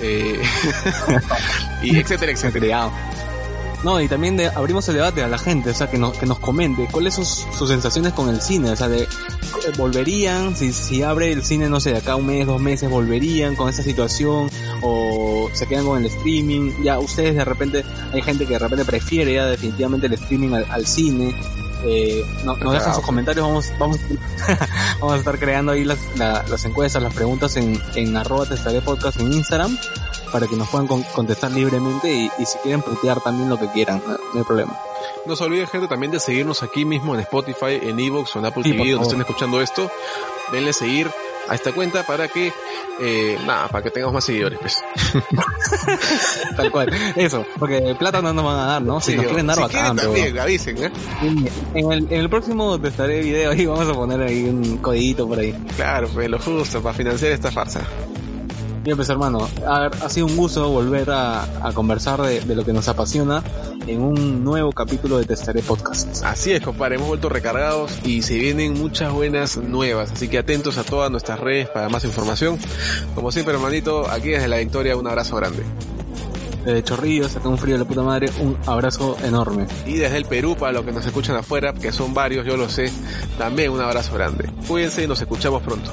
eh, 0.00 0.38
y 1.82 1.98
etcétera, 1.98 2.32
etcétera. 2.32 2.90
No, 3.84 4.00
y 4.00 4.08
también 4.08 4.36
de, 4.36 4.48
abrimos 4.48 4.88
el 4.88 4.96
debate 4.96 5.22
a 5.22 5.28
la 5.28 5.38
gente, 5.38 5.70
o 5.70 5.74
sea, 5.74 5.88
que 5.88 5.98
nos, 5.98 6.18
que 6.18 6.26
nos 6.26 6.40
comente 6.40 6.88
cuáles 6.90 7.14
son 7.14 7.24
sus, 7.24 7.68
sensaciones 7.68 8.12
con 8.12 8.28
el 8.28 8.40
cine, 8.40 8.70
o 8.70 8.76
sea, 8.76 8.88
de, 8.88 9.06
volverían, 9.76 10.56
si, 10.56 10.72
si 10.72 11.02
abre 11.02 11.30
el 11.32 11.44
cine, 11.44 11.68
no 11.68 11.78
sé, 11.78 11.92
de 11.92 11.98
acá 11.98 12.16
un 12.16 12.26
mes, 12.26 12.46
dos 12.46 12.60
meses, 12.60 12.90
volverían 12.90 13.54
con 13.54 13.68
esta 13.68 13.84
situación, 13.84 14.50
o 14.82 15.48
se 15.52 15.66
quedan 15.68 15.84
con 15.84 15.98
el 15.98 16.06
streaming, 16.06 16.72
ya 16.82 16.98
ustedes 16.98 17.36
de 17.36 17.44
repente, 17.44 17.84
hay 18.12 18.20
gente 18.22 18.46
que 18.46 18.54
de 18.54 18.58
repente 18.58 18.84
prefiere 18.84 19.34
ya 19.34 19.46
definitivamente 19.46 20.08
el 20.08 20.14
streaming 20.14 20.54
al, 20.54 20.86
cine, 20.86 21.32
eh, 21.84 22.24
no, 22.44 22.56
nos 22.56 22.72
dejan 22.72 22.94
sus 22.94 23.04
comentarios, 23.04 23.46
vamos, 23.46 23.72
vamos, 23.78 23.98
vamos 25.00 25.14
a 25.14 25.18
estar 25.18 25.38
creando 25.38 25.70
ahí 25.70 25.84
las, 25.84 25.98
las 26.16 26.64
encuestas, 26.64 27.00
las 27.00 27.14
preguntas 27.14 27.56
en, 27.56 27.80
en 27.94 28.16
arroba 28.16 28.44
testaré 28.44 28.80
podcast 28.80 29.20
en 29.20 29.32
Instagram 29.32 29.78
para 30.32 30.46
que 30.46 30.56
nos 30.56 30.68
puedan 30.68 30.86
contestar 30.86 31.50
libremente 31.50 32.10
y, 32.10 32.44
si 32.44 32.58
quieren 32.58 32.82
putear 32.82 33.20
también 33.20 33.48
lo 33.48 33.58
que 33.58 33.68
quieran, 33.70 34.02
no, 34.06 34.38
hay 34.38 34.44
problema. 34.44 34.78
No 35.26 35.36
se 35.36 35.44
olviden 35.44 35.66
gente 35.66 35.88
también 35.88 36.12
de 36.12 36.20
seguirnos 36.20 36.62
aquí 36.62 36.84
mismo 36.84 37.14
en 37.14 37.20
Spotify, 37.20 37.78
en 37.82 37.98
Evox 37.98 38.36
o 38.36 38.38
en 38.38 38.46
Apple 38.46 38.62
TV 38.62 38.92
donde 38.92 39.04
estén 39.04 39.20
escuchando 39.20 39.60
esto. 39.60 39.90
Denle 40.52 40.72
seguir 40.72 41.10
a 41.48 41.54
esta 41.54 41.72
cuenta 41.72 42.02
para 42.04 42.28
que, 42.28 42.52
eh, 43.00 43.38
nada, 43.46 43.68
para 43.68 43.82
que 43.84 43.90
tengamos 43.90 44.14
más 44.14 44.24
seguidores, 44.24 44.58
pues. 44.60 44.76
Tal 46.56 46.70
cual. 46.70 46.92
Eso, 47.16 47.44
porque 47.58 47.96
plata 47.98 48.20
no 48.20 48.32
nos 48.32 48.44
van 48.44 48.58
a 48.58 48.66
dar, 48.66 48.82
¿no? 48.82 49.00
Si 49.00 49.16
nos 49.16 49.26
quieren 49.26 49.46
dar, 49.46 49.56
si 49.56 49.62
bacán. 49.62 49.96
también, 49.96 50.38
avisen, 50.38 50.84
¿eh? 50.84 50.90
En 51.74 51.92
el, 51.92 52.06
en 52.10 52.20
el 52.20 52.28
próximo 52.28 52.78
te 52.78 52.88
estaré 52.88 53.20
video 53.20 53.50
ahí, 53.50 53.66
vamos 53.66 53.88
a 53.88 53.94
poner 53.94 54.20
ahí 54.22 54.44
un 54.44 54.78
codito 54.78 55.26
por 55.26 55.38
ahí. 55.38 55.54
Claro, 55.76 56.08
pues 56.12 56.28
lo 56.28 56.38
justo 56.38 56.82
para 56.82 56.94
financiar 56.94 57.32
esta 57.32 57.50
farsa. 57.50 57.80
Bien, 58.82 58.96
pues 58.96 59.08
hermano, 59.10 59.48
ha, 59.66 60.08
sido 60.08 60.26
un 60.26 60.36
gusto 60.36 60.68
volver 60.70 61.10
a, 61.10 61.46
conversar 61.74 62.22
de, 62.22 62.54
lo 62.54 62.64
que 62.64 62.72
nos 62.72 62.88
apasiona 62.88 63.42
en 63.86 64.00
un 64.00 64.44
nuevo 64.44 64.72
capítulo 64.72 65.18
de 65.18 65.24
Testaré 65.24 65.62
Podcast. 65.62 66.24
Así 66.24 66.52
es, 66.52 66.62
compadre, 66.62 66.96
hemos 66.96 67.08
vuelto 67.08 67.28
recargados 67.28 67.98
y 68.04 68.22
se 68.22 68.38
vienen 68.38 68.74
muchas 68.74 69.12
buenas 69.12 69.56
nuevas, 69.56 70.12
así 70.12 70.28
que 70.28 70.38
atentos 70.38 70.78
a 70.78 70.84
todas 70.84 71.10
nuestras 71.10 71.40
redes 71.40 71.68
para 71.68 71.88
más 71.88 72.04
información. 72.04 72.58
Como 73.14 73.32
siempre, 73.32 73.54
hermanito, 73.54 74.08
aquí 74.08 74.30
desde 74.30 74.48
la 74.48 74.58
Victoria, 74.58 74.96
un 74.96 75.06
abrazo 75.06 75.36
grande. 75.36 75.64
Desde 76.64 76.82
Chorrillos, 76.82 77.36
acá 77.36 77.48
un 77.48 77.58
frío 77.58 77.74
de 77.74 77.80
la 77.80 77.88
puta 77.88 78.02
madre, 78.02 78.30
un 78.40 78.56
abrazo 78.66 79.16
enorme. 79.24 79.66
Y 79.86 79.94
desde 79.94 80.16
el 80.18 80.24
Perú, 80.24 80.56
para 80.58 80.72
los 80.72 80.84
que 80.84 80.92
nos 80.92 81.04
escuchan 81.04 81.36
afuera, 81.36 81.72
que 81.72 81.92
son 81.92 82.14
varios, 82.14 82.46
yo 82.46 82.56
lo 82.56 82.68
sé, 82.68 82.92
también 83.38 83.70
un 83.70 83.80
abrazo 83.80 84.14
grande. 84.14 84.50
Cuídense 84.66 85.04
y 85.04 85.06
nos 85.06 85.20
escuchamos 85.20 85.62
pronto. 85.62 85.92